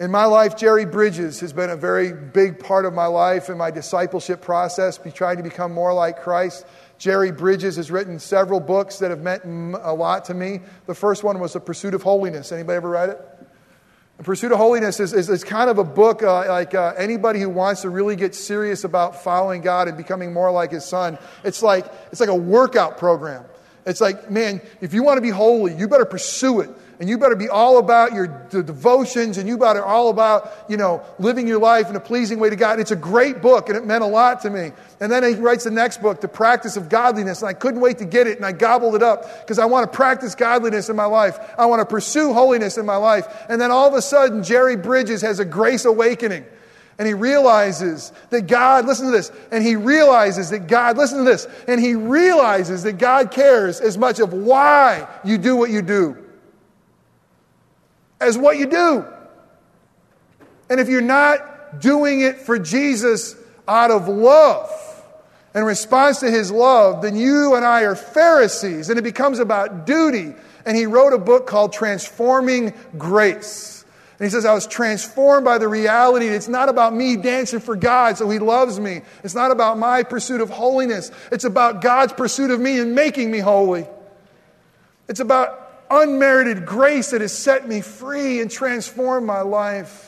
In 0.00 0.10
my 0.10 0.24
life, 0.24 0.56
Jerry 0.56 0.86
Bridges 0.86 1.40
has 1.40 1.52
been 1.52 1.68
a 1.68 1.76
very 1.76 2.14
big 2.14 2.58
part 2.58 2.86
of 2.86 2.94
my 2.94 3.04
life 3.04 3.50
and 3.50 3.58
my 3.58 3.70
discipleship 3.70 4.40
process, 4.40 4.96
be 4.96 5.10
trying 5.10 5.36
to 5.36 5.42
become 5.42 5.74
more 5.74 5.92
like 5.92 6.22
Christ. 6.22 6.64
Jerry 6.96 7.30
Bridges 7.30 7.76
has 7.76 7.90
written 7.90 8.18
several 8.18 8.60
books 8.60 9.00
that 9.00 9.10
have 9.10 9.20
meant 9.20 9.44
a 9.44 9.92
lot 9.92 10.24
to 10.24 10.34
me. 10.34 10.60
The 10.86 10.94
first 10.94 11.22
one 11.22 11.38
was 11.38 11.52
The 11.52 11.60
Pursuit 11.60 11.92
of 11.92 12.02
Holiness. 12.02 12.50
Anybody 12.50 12.76
ever 12.78 12.88
read 12.88 13.10
it? 13.10 13.20
The 14.16 14.24
Pursuit 14.24 14.52
of 14.52 14.56
Holiness 14.56 15.00
is, 15.00 15.12
is, 15.12 15.28
is 15.28 15.44
kind 15.44 15.68
of 15.68 15.76
a 15.76 15.84
book 15.84 16.22
uh, 16.22 16.48
like 16.48 16.74
uh, 16.74 16.94
anybody 16.96 17.38
who 17.38 17.50
wants 17.50 17.82
to 17.82 17.90
really 17.90 18.16
get 18.16 18.34
serious 18.34 18.84
about 18.84 19.22
following 19.22 19.60
God 19.60 19.86
and 19.86 19.98
becoming 19.98 20.32
more 20.32 20.50
like 20.50 20.72
His 20.72 20.86
Son. 20.86 21.18
It's 21.44 21.62
like, 21.62 21.84
it's 22.10 22.20
like 22.20 22.30
a 22.30 22.34
workout 22.34 22.96
program. 22.96 23.44
It's 23.84 24.00
like, 24.00 24.30
man, 24.30 24.62
if 24.80 24.94
you 24.94 25.02
want 25.02 25.18
to 25.18 25.22
be 25.22 25.30
holy, 25.30 25.74
you 25.74 25.88
better 25.88 26.06
pursue 26.06 26.60
it 26.60 26.70
and 27.00 27.08
you 27.08 27.16
better 27.16 27.34
be 27.34 27.48
all 27.48 27.78
about 27.78 28.12
your 28.12 28.26
devotions 28.26 29.38
and 29.38 29.48
you 29.48 29.56
better 29.56 29.82
all 29.82 30.10
about, 30.10 30.66
you 30.68 30.76
know, 30.76 31.02
living 31.18 31.48
your 31.48 31.58
life 31.58 31.88
in 31.88 31.96
a 31.96 32.00
pleasing 32.00 32.38
way 32.38 32.50
to 32.50 32.56
God. 32.56 32.78
It's 32.78 32.90
a 32.90 32.96
great 32.96 33.40
book 33.40 33.70
and 33.70 33.78
it 33.78 33.86
meant 33.86 34.04
a 34.04 34.06
lot 34.06 34.42
to 34.42 34.50
me. 34.50 34.72
And 35.00 35.10
then 35.10 35.24
he 35.24 35.40
writes 35.40 35.64
the 35.64 35.70
next 35.70 36.02
book, 36.02 36.20
The 36.20 36.28
Practice 36.28 36.76
of 36.76 36.90
Godliness, 36.90 37.40
and 37.40 37.48
I 37.48 37.54
couldn't 37.54 37.80
wait 37.80 37.96
to 37.98 38.04
get 38.04 38.26
it 38.26 38.36
and 38.36 38.44
I 38.44 38.52
gobbled 38.52 38.96
it 38.96 39.02
up 39.02 39.40
because 39.40 39.58
I 39.58 39.64
want 39.64 39.90
to 39.90 39.96
practice 39.96 40.34
godliness 40.34 40.90
in 40.90 40.96
my 40.96 41.06
life. 41.06 41.38
I 41.56 41.64
want 41.64 41.80
to 41.80 41.86
pursue 41.86 42.34
holiness 42.34 42.76
in 42.76 42.84
my 42.84 42.96
life. 42.96 43.26
And 43.48 43.58
then 43.58 43.70
all 43.70 43.88
of 43.88 43.94
a 43.94 44.02
sudden, 44.02 44.44
Jerry 44.44 44.76
Bridges 44.76 45.22
has 45.22 45.38
a 45.38 45.44
grace 45.46 45.86
awakening. 45.86 46.44
And 46.98 47.08
he 47.08 47.14
realizes 47.14 48.12
that 48.28 48.46
God, 48.46 48.84
listen 48.84 49.06
to 49.06 49.12
this, 49.12 49.32
and 49.50 49.64
he 49.64 49.74
realizes 49.74 50.50
that 50.50 50.66
God, 50.66 50.98
listen 50.98 51.16
to 51.16 51.24
this, 51.24 51.46
and 51.66 51.80
he 51.80 51.94
realizes 51.94 52.82
that 52.82 52.98
God 52.98 53.30
cares 53.30 53.80
as 53.80 53.96
much 53.96 54.20
of 54.20 54.34
why 54.34 55.08
you 55.24 55.38
do 55.38 55.56
what 55.56 55.70
you 55.70 55.80
do 55.80 56.18
as 58.20 58.36
what 58.36 58.58
you 58.58 58.66
do. 58.66 59.04
And 60.68 60.78
if 60.78 60.88
you're 60.88 61.00
not 61.00 61.80
doing 61.80 62.20
it 62.20 62.38
for 62.40 62.58
Jesus 62.58 63.34
out 63.66 63.90
of 63.90 64.08
love, 64.08 64.70
in 65.54 65.64
response 65.64 66.20
to 66.20 66.30
his 66.30 66.52
love, 66.52 67.02
then 67.02 67.16
you 67.16 67.54
and 67.54 67.64
I 67.64 67.82
are 67.82 67.96
Pharisees, 67.96 68.88
and 68.88 68.98
it 68.98 69.02
becomes 69.02 69.40
about 69.40 69.84
duty. 69.84 70.32
And 70.64 70.76
he 70.76 70.86
wrote 70.86 71.12
a 71.12 71.18
book 71.18 71.46
called 71.46 71.72
Transforming 71.72 72.72
Grace. 72.96 73.84
And 74.18 74.26
he 74.26 74.30
says, 74.30 74.44
I 74.44 74.52
was 74.52 74.66
transformed 74.66 75.46
by 75.46 75.56
the 75.56 75.66
reality 75.66 76.28
it's 76.28 76.46
not 76.46 76.68
about 76.68 76.94
me 76.94 77.16
dancing 77.16 77.58
for 77.58 77.74
God 77.74 78.18
so 78.18 78.28
he 78.28 78.38
loves 78.38 78.78
me. 78.78 79.00
It's 79.24 79.34
not 79.34 79.50
about 79.50 79.78
my 79.78 80.02
pursuit 80.02 80.42
of 80.42 80.50
holiness. 80.50 81.10
It's 81.32 81.44
about 81.44 81.80
God's 81.80 82.12
pursuit 82.12 82.50
of 82.50 82.60
me 82.60 82.78
and 82.78 82.94
making 82.94 83.30
me 83.30 83.38
holy. 83.38 83.88
It's 85.08 85.20
about 85.20 85.59
unmerited 85.90 86.64
grace 86.64 87.10
that 87.10 87.20
has 87.20 87.36
set 87.36 87.68
me 87.68 87.80
free 87.80 88.40
and 88.40 88.50
transformed 88.50 89.26
my 89.26 89.40
life. 89.40 90.06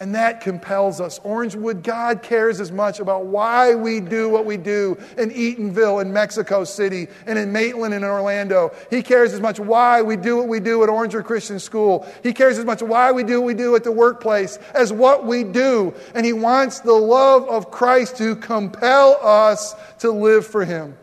And 0.00 0.16
that 0.16 0.40
compels 0.40 1.00
us. 1.00 1.20
Orangewood, 1.20 1.82
God 1.82 2.22
cares 2.22 2.60
as 2.60 2.72
much 2.72 2.98
about 2.98 3.26
why 3.26 3.74
we 3.74 4.00
do 4.00 4.28
what 4.28 4.44
we 4.44 4.56
do 4.56 4.98
in 5.16 5.30
Eatonville, 5.30 6.02
in 6.02 6.12
Mexico 6.12 6.64
City, 6.64 7.06
and 7.26 7.38
in 7.38 7.52
Maitland 7.52 7.94
and 7.94 8.04
in 8.04 8.10
Orlando. 8.10 8.72
He 8.90 9.02
cares 9.02 9.32
as 9.32 9.40
much 9.40 9.60
why 9.60 10.02
we 10.02 10.16
do 10.16 10.36
what 10.36 10.48
we 10.48 10.60
do 10.60 10.82
at 10.82 10.90
Orangewood 10.90 11.24
Christian 11.24 11.60
School. 11.60 12.06
He 12.22 12.32
cares 12.32 12.58
as 12.58 12.64
much 12.64 12.82
why 12.82 13.12
we 13.12 13.22
do 13.22 13.40
what 13.40 13.46
we 13.46 13.54
do 13.54 13.76
at 13.76 13.84
the 13.84 13.92
workplace 13.92 14.58
as 14.74 14.92
what 14.92 15.24
we 15.24 15.44
do. 15.44 15.94
And 16.14 16.26
He 16.26 16.32
wants 16.32 16.80
the 16.80 16.92
love 16.92 17.48
of 17.48 17.70
Christ 17.70 18.18
to 18.18 18.36
compel 18.36 19.16
us 19.22 19.74
to 20.00 20.10
live 20.10 20.44
for 20.44 20.64
Him. 20.64 20.98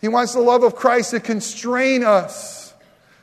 He 0.00 0.08
wants 0.08 0.34
the 0.34 0.40
love 0.40 0.64
of 0.64 0.74
Christ 0.74 1.12
to 1.12 1.20
constrain 1.20 2.04
us 2.04 2.59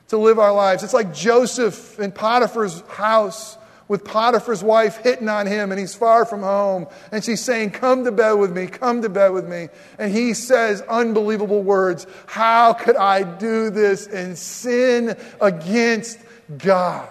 to 0.09 0.17
live 0.17 0.39
our 0.39 0.53
lives. 0.53 0.83
It's 0.83 0.93
like 0.93 1.13
Joseph 1.13 1.99
in 1.99 2.11
Potiphar's 2.11 2.81
house 2.87 3.57
with 3.87 4.03
Potiphar's 4.03 4.63
wife 4.63 4.97
hitting 4.97 5.29
on 5.29 5.47
him, 5.47 5.71
and 5.71 5.79
he's 5.79 5.95
far 5.95 6.25
from 6.25 6.41
home. 6.41 6.87
And 7.11 7.23
she's 7.23 7.41
saying, 7.41 7.71
Come 7.71 8.03
to 8.03 8.11
bed 8.11 8.33
with 8.33 8.55
me, 8.55 8.67
come 8.67 9.01
to 9.01 9.09
bed 9.09 9.29
with 9.29 9.47
me. 9.47 9.69
And 9.97 10.11
he 10.11 10.33
says 10.33 10.81
unbelievable 10.81 11.63
words 11.63 12.05
How 12.25 12.73
could 12.73 12.95
I 12.95 13.23
do 13.23 13.69
this 13.69 14.07
and 14.07 14.37
sin 14.37 15.17
against 15.39 16.19
God? 16.57 17.09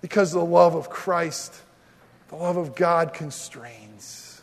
Because 0.00 0.32
the 0.32 0.44
love 0.44 0.74
of 0.74 0.90
Christ, 0.90 1.54
the 2.28 2.36
love 2.36 2.56
of 2.56 2.74
God 2.74 3.14
constrains. 3.14 4.42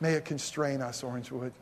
May 0.00 0.12
it 0.12 0.26
constrain 0.26 0.82
us, 0.82 1.02
Orangewood. 1.02 1.52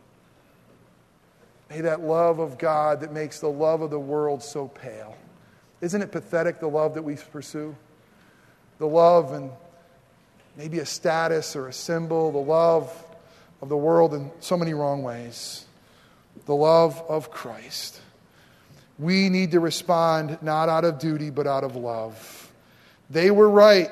May 1.71 1.81
that 1.83 2.01
love 2.01 2.39
of 2.39 2.59
God 2.59 3.01
that 3.01 3.13
makes 3.13 3.41
the 3.41 3.51
love 3.51 3.81
of 3.81 3.91
the 3.91 3.99
world 3.99 4.43
so 4.43 4.69
pale. 4.69 5.17
Isn't 5.81 6.03
it 6.03 6.13
pathetic, 6.13 6.61
the 6.61 6.69
love 6.69 6.95
that 6.95 7.03
we 7.03 7.17
pursue? 7.17 7.75
the 8.79 8.87
love 8.87 9.33
and 9.33 9.51
maybe 10.57 10.79
a 10.79 10.87
status 10.87 11.57
or 11.57 11.69
a 11.69 11.73
symbol, 11.73 12.33
the 12.33 12.39
love 12.39 13.07
of 13.63 13.69
the 13.69 13.77
world 13.77 14.15
in 14.15 14.31
so 14.41 14.57
many 14.57 14.75
wrong 14.75 15.03
ways, 15.03 15.65
the 16.47 16.55
love 16.55 17.03
of 17.09 17.31
Christ. 17.31 18.01
We 18.99 19.29
need 19.29 19.53
to 19.53 19.61
respond 19.61 20.39
not 20.43 20.69
out 20.69 20.85
of 20.85 20.99
duty, 20.99 21.31
but 21.31 21.47
out 21.47 21.65
of 21.65 21.77
love. 21.77 22.53
They 23.11 23.31
were 23.31 23.49
right. 23.49 23.91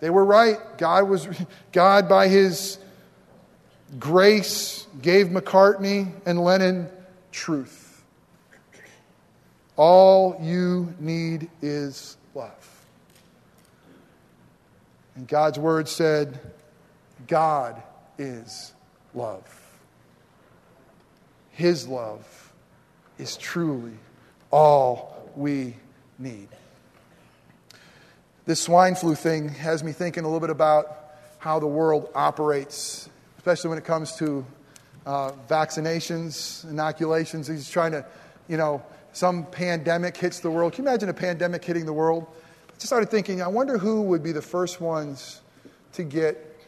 They 0.00 0.10
were 0.10 0.24
right. 0.24 0.58
God 0.78 1.08
was 1.08 1.28
God 1.72 2.08
by 2.08 2.28
his 2.28 2.78
grace 3.98 4.86
gave 5.00 5.28
McCartney 5.28 6.12
and 6.24 6.42
Lennon 6.42 6.88
truth. 7.32 8.02
All 9.76 10.38
you 10.40 10.94
need 10.98 11.50
is 11.60 12.16
love. 12.34 12.84
And 15.14 15.26
God's 15.28 15.58
word 15.58 15.88
said, 15.88 16.38
God 17.26 17.82
is 18.18 18.72
love. 19.14 19.44
His 21.52 21.88
love 21.88 22.52
is 23.18 23.36
truly 23.36 23.94
all 24.50 25.30
we 25.34 25.74
need. 26.18 26.48
This 28.44 28.60
swine 28.60 28.94
flu 28.94 29.14
thing 29.14 29.48
has 29.48 29.82
me 29.82 29.92
thinking 29.92 30.24
a 30.24 30.26
little 30.26 30.40
bit 30.40 30.50
about 30.50 31.04
how 31.38 31.58
the 31.58 31.66
world 31.66 32.10
operates, 32.14 33.08
especially 33.46 33.68
when 33.68 33.78
it 33.78 33.84
comes 33.84 34.16
to 34.16 34.44
uh, 35.06 35.30
vaccinations, 35.48 36.68
inoculations. 36.68 37.46
He's 37.46 37.70
trying 37.70 37.92
to, 37.92 38.04
you 38.48 38.56
know, 38.56 38.82
some 39.12 39.46
pandemic 39.46 40.16
hits 40.16 40.40
the 40.40 40.50
world. 40.50 40.72
Can 40.72 40.82
you 40.82 40.90
imagine 40.90 41.10
a 41.10 41.14
pandemic 41.14 41.64
hitting 41.64 41.86
the 41.86 41.92
world? 41.92 42.26
I 42.68 42.72
just 42.72 42.86
started 42.86 43.08
thinking, 43.08 43.40
I 43.40 43.46
wonder 43.46 43.78
who 43.78 44.02
would 44.02 44.20
be 44.20 44.32
the 44.32 44.42
first 44.42 44.80
ones 44.80 45.42
to 45.92 46.02
get 46.02 46.58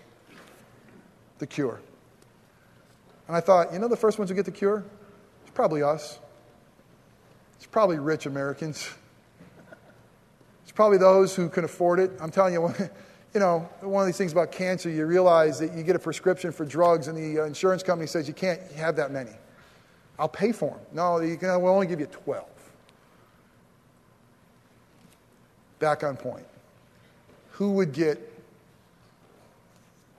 the 1.41 1.49
cure. 1.49 1.81
And 3.27 3.37
I 3.37 3.41
thought, 3.41 3.73
you 3.73 3.81
know, 3.81 3.89
the 3.89 3.97
first 3.97 4.21
ones 4.21 4.31
to 4.31 4.35
get 4.37 4.45
the 4.45 4.53
cure? 4.53 4.85
It's 5.43 5.51
probably 5.55 5.83
us. 5.83 6.21
It's 7.57 7.67
probably 7.67 7.99
rich 7.99 8.25
Americans. 8.25 8.89
It's 10.63 10.71
probably 10.71 10.99
those 10.99 11.35
who 11.35 11.49
can 11.49 11.65
afford 11.65 11.99
it. 11.99 12.13
I'm 12.21 12.31
telling 12.31 12.53
you, 12.53 12.73
you 13.35 13.41
know, 13.41 13.69
one 13.81 14.03
of 14.03 14.07
these 14.07 14.17
things 14.17 14.33
about 14.33 14.53
cancer, 14.53 14.89
you 14.89 15.05
realize 15.07 15.59
that 15.59 15.75
you 15.75 15.83
get 15.83 15.97
a 15.97 15.99
prescription 15.99 16.51
for 16.53 16.65
drugs 16.65 17.09
and 17.09 17.17
the 17.17 17.43
uh, 17.43 17.47
insurance 17.47 17.83
company 17.83 18.07
says 18.07 18.27
you 18.27 18.35
can't 18.35 18.61
have 18.73 18.97
that 18.97 19.11
many. 19.11 19.33
I'll 20.19 20.29
pay 20.29 20.53
for 20.53 20.71
them. 20.71 20.81
No, 20.93 21.21
you 21.21 21.37
can, 21.37 21.61
we'll 21.61 21.73
only 21.73 21.87
give 21.87 22.01
you 22.01 22.07
12. 22.07 22.45
back 25.79 26.03
on 26.03 26.17
point. 26.17 26.47
Who 27.53 27.73
would 27.73 27.93
get 27.93 28.19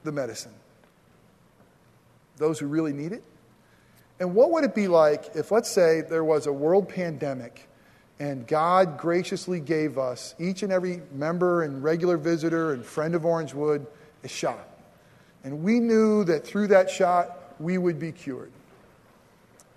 the 0.04 0.12
medicine? 0.12 0.54
Those 2.38 2.60
who 2.60 2.68
really 2.68 2.94
need 2.94 3.12
it? 3.12 3.24
And 4.20 4.36
what 4.36 4.52
would 4.52 4.64
it 4.64 4.76
be 4.76 4.88
like 4.88 5.36
if, 5.36 5.52
let's 5.52 5.70
say, 5.70 6.02
there 6.02 6.24
was 6.24 6.48
a 6.48 6.54
world 6.54 6.90
pandemic 6.90 7.68
and 8.20 8.46
God 8.46 8.98
graciously 8.98 9.60
gave 9.60 9.98
us, 9.98 10.36
each 10.40 10.64
and 10.64 10.72
every 10.72 11.02
member 11.14 11.64
and 11.64 11.84
regular 11.84 12.18
visitor 12.18 12.74
and 12.74 12.86
friend 12.86 13.16
of 13.16 13.22
Orangewood, 13.22 13.86
a 14.24 14.28
shot? 14.28 14.68
And 15.44 15.64
we 15.64 15.80
knew 15.80 16.26
that 16.26 16.46
through 16.46 16.68
that 16.68 16.90
shot, 16.90 17.56
we 17.60 17.78
would 17.78 17.98
be 17.98 18.12
cured. 18.12 18.52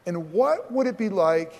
And 0.06 0.32
what 0.32 0.72
would 0.72 0.86
it 0.88 0.98
be 0.98 1.08
like 1.08 1.52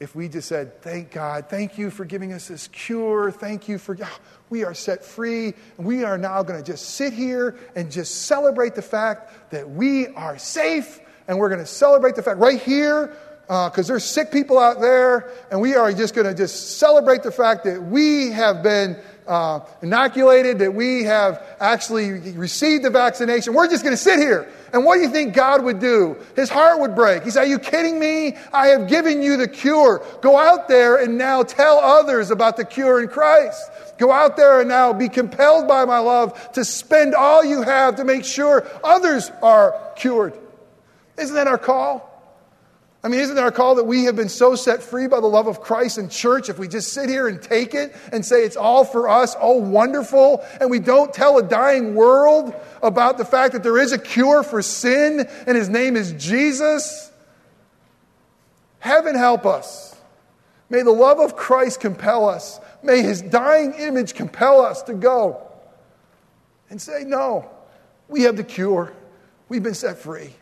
if 0.00 0.14
we 0.14 0.28
just 0.28 0.48
said, 0.48 0.82
Thank 0.82 1.12
God, 1.12 1.48
thank 1.48 1.78
you 1.78 1.90
for 1.90 2.04
giving 2.04 2.32
us 2.32 2.48
this 2.48 2.68
cure, 2.68 3.30
thank 3.30 3.68
you 3.68 3.78
for, 3.78 3.96
ah, 4.02 4.18
we 4.50 4.64
are 4.64 4.74
set 4.74 5.04
free, 5.04 5.54
we 5.78 6.04
are 6.04 6.18
now 6.18 6.42
going 6.42 6.62
to 6.62 6.72
just 6.72 6.90
sit 6.90 7.12
here 7.12 7.56
and 7.74 7.90
just 7.90 8.26
celebrate 8.26 8.74
the 8.74 8.82
fact 8.82 9.50
that 9.52 9.70
we 9.70 10.08
are 10.08 10.36
safe, 10.36 11.00
and 11.28 11.38
we're 11.38 11.48
going 11.48 11.60
to 11.60 11.66
celebrate 11.66 12.16
the 12.16 12.22
fact 12.22 12.38
right 12.38 12.60
here, 12.60 13.16
because 13.52 13.90
uh, 13.90 13.92
there's 13.92 14.04
sick 14.04 14.32
people 14.32 14.58
out 14.58 14.80
there, 14.80 15.30
and 15.50 15.60
we 15.60 15.74
are 15.74 15.92
just 15.92 16.14
going 16.14 16.26
to 16.26 16.32
just 16.32 16.78
celebrate 16.78 17.22
the 17.22 17.30
fact 17.30 17.64
that 17.64 17.82
we 17.82 18.30
have 18.30 18.62
been 18.62 18.96
uh, 19.26 19.60
inoculated, 19.82 20.58
that 20.60 20.72
we 20.72 21.04
have 21.04 21.44
actually 21.60 22.12
received 22.32 22.82
the 22.82 22.88
vaccination. 22.88 23.52
We're 23.52 23.68
just 23.68 23.82
going 23.82 23.92
to 23.92 24.02
sit 24.02 24.18
here. 24.18 24.50
And 24.72 24.86
what 24.86 24.94
do 24.94 25.02
you 25.02 25.10
think 25.10 25.34
God 25.34 25.62
would 25.64 25.80
do? 25.80 26.16
His 26.34 26.48
heart 26.48 26.80
would 26.80 26.94
break. 26.94 27.24
He 27.24 27.30
said, 27.30 27.42
Are 27.42 27.46
you 27.46 27.58
kidding 27.58 28.00
me? 28.00 28.38
I 28.54 28.68
have 28.68 28.88
given 28.88 29.20
you 29.20 29.36
the 29.36 29.48
cure. 29.48 30.02
Go 30.22 30.38
out 30.38 30.66
there 30.66 30.96
and 30.96 31.18
now 31.18 31.42
tell 31.42 31.78
others 31.78 32.30
about 32.30 32.56
the 32.56 32.64
cure 32.64 33.02
in 33.02 33.08
Christ. 33.08 33.70
Go 33.98 34.10
out 34.10 34.38
there 34.38 34.60
and 34.60 34.68
now 34.70 34.94
be 34.94 35.10
compelled 35.10 35.68
by 35.68 35.84
my 35.84 35.98
love 35.98 36.52
to 36.52 36.64
spend 36.64 37.14
all 37.14 37.44
you 37.44 37.60
have 37.60 37.96
to 37.96 38.04
make 38.04 38.24
sure 38.24 38.66
others 38.82 39.30
are 39.42 39.78
cured. 39.94 40.38
Isn't 41.18 41.34
that 41.34 41.48
our 41.48 41.58
call? 41.58 42.11
I 43.04 43.08
mean, 43.08 43.18
isn't 43.18 43.36
it 43.36 43.40
our 43.40 43.50
call 43.50 43.74
that 43.76 43.84
we 43.84 44.04
have 44.04 44.14
been 44.14 44.28
so 44.28 44.54
set 44.54 44.80
free 44.80 45.08
by 45.08 45.18
the 45.18 45.26
love 45.26 45.48
of 45.48 45.60
Christ 45.60 45.98
and 45.98 46.08
church 46.08 46.48
if 46.48 46.58
we 46.58 46.68
just 46.68 46.92
sit 46.92 47.08
here 47.08 47.26
and 47.26 47.42
take 47.42 47.74
it 47.74 47.96
and 48.12 48.24
say 48.24 48.44
it's 48.44 48.56
all 48.56 48.84
for 48.84 49.08
us, 49.08 49.34
oh, 49.40 49.56
wonderful, 49.56 50.44
and 50.60 50.70
we 50.70 50.78
don't 50.78 51.12
tell 51.12 51.36
a 51.38 51.42
dying 51.42 51.96
world 51.96 52.54
about 52.80 53.18
the 53.18 53.24
fact 53.24 53.54
that 53.54 53.64
there 53.64 53.78
is 53.78 53.90
a 53.90 53.98
cure 53.98 54.44
for 54.44 54.62
sin 54.62 55.28
and 55.48 55.56
his 55.56 55.68
name 55.68 55.96
is 55.96 56.12
Jesus? 56.12 57.10
Heaven 58.78 59.16
help 59.16 59.46
us. 59.46 59.96
May 60.70 60.82
the 60.82 60.92
love 60.92 61.18
of 61.18 61.36
Christ 61.36 61.80
compel 61.80 62.28
us. 62.28 62.60
May 62.84 63.02
his 63.02 63.20
dying 63.20 63.74
image 63.74 64.14
compel 64.14 64.60
us 64.60 64.80
to 64.82 64.94
go 64.94 65.42
and 66.70 66.80
say, 66.80 67.02
no, 67.04 67.50
we 68.08 68.22
have 68.22 68.36
the 68.36 68.44
cure. 68.44 68.92
We've 69.48 69.62
been 69.62 69.74
set 69.74 69.98
free. 69.98 70.34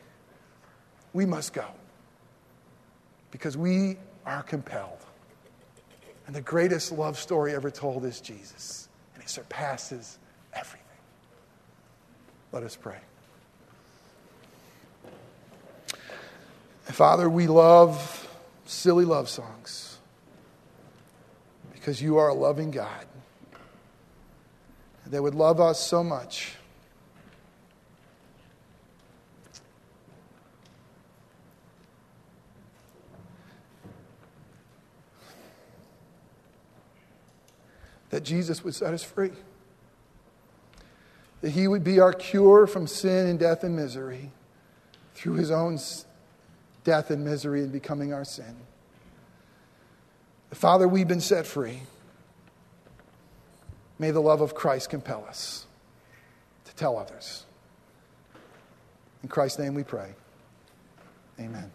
We 1.14 1.24
must 1.24 1.54
go 1.54 1.64
because 3.30 3.56
we 3.56 3.96
are 4.26 4.42
compelled. 4.42 4.98
And 6.26 6.34
the 6.34 6.40
greatest 6.40 6.92
love 6.92 7.18
story 7.18 7.54
ever 7.54 7.70
told 7.70 8.04
is 8.04 8.20
Jesus, 8.20 8.88
and 9.14 9.22
it 9.22 9.28
surpasses 9.28 10.18
everything. 10.52 10.80
Let 12.52 12.62
us 12.62 12.76
pray. 12.76 12.98
Father, 16.84 17.30
we 17.30 17.46
love 17.46 18.28
silly 18.66 19.04
love 19.04 19.28
songs 19.28 19.98
because 21.72 22.02
you 22.02 22.18
are 22.18 22.28
a 22.28 22.34
loving 22.34 22.70
God. 22.70 23.06
that 25.06 25.22
would 25.22 25.34
love 25.34 25.60
us 25.60 25.84
so 25.84 26.04
much. 26.04 26.56
That 38.10 38.22
Jesus 38.22 38.62
would 38.64 38.74
set 38.74 38.92
us 38.92 39.02
free. 39.02 39.32
That 41.40 41.50
he 41.50 41.68
would 41.68 41.84
be 41.84 42.00
our 42.00 42.12
cure 42.12 42.66
from 42.66 42.86
sin 42.86 43.26
and 43.26 43.38
death 43.38 43.64
and 43.64 43.74
misery 43.74 44.30
through 45.14 45.34
his 45.34 45.50
own 45.50 45.78
death 46.84 47.10
and 47.10 47.24
misery 47.24 47.62
and 47.62 47.72
becoming 47.72 48.12
our 48.12 48.24
sin. 48.24 48.56
Father, 50.52 50.88
we've 50.88 51.08
been 51.08 51.20
set 51.20 51.46
free. 51.46 51.80
May 53.98 54.10
the 54.10 54.20
love 54.20 54.40
of 54.40 54.54
Christ 54.54 54.90
compel 54.90 55.24
us 55.28 55.66
to 56.64 56.74
tell 56.74 56.98
others. 56.98 57.44
In 59.22 59.28
Christ's 59.28 59.58
name 59.58 59.74
we 59.74 59.84
pray. 59.84 60.14
Amen. 61.38 61.70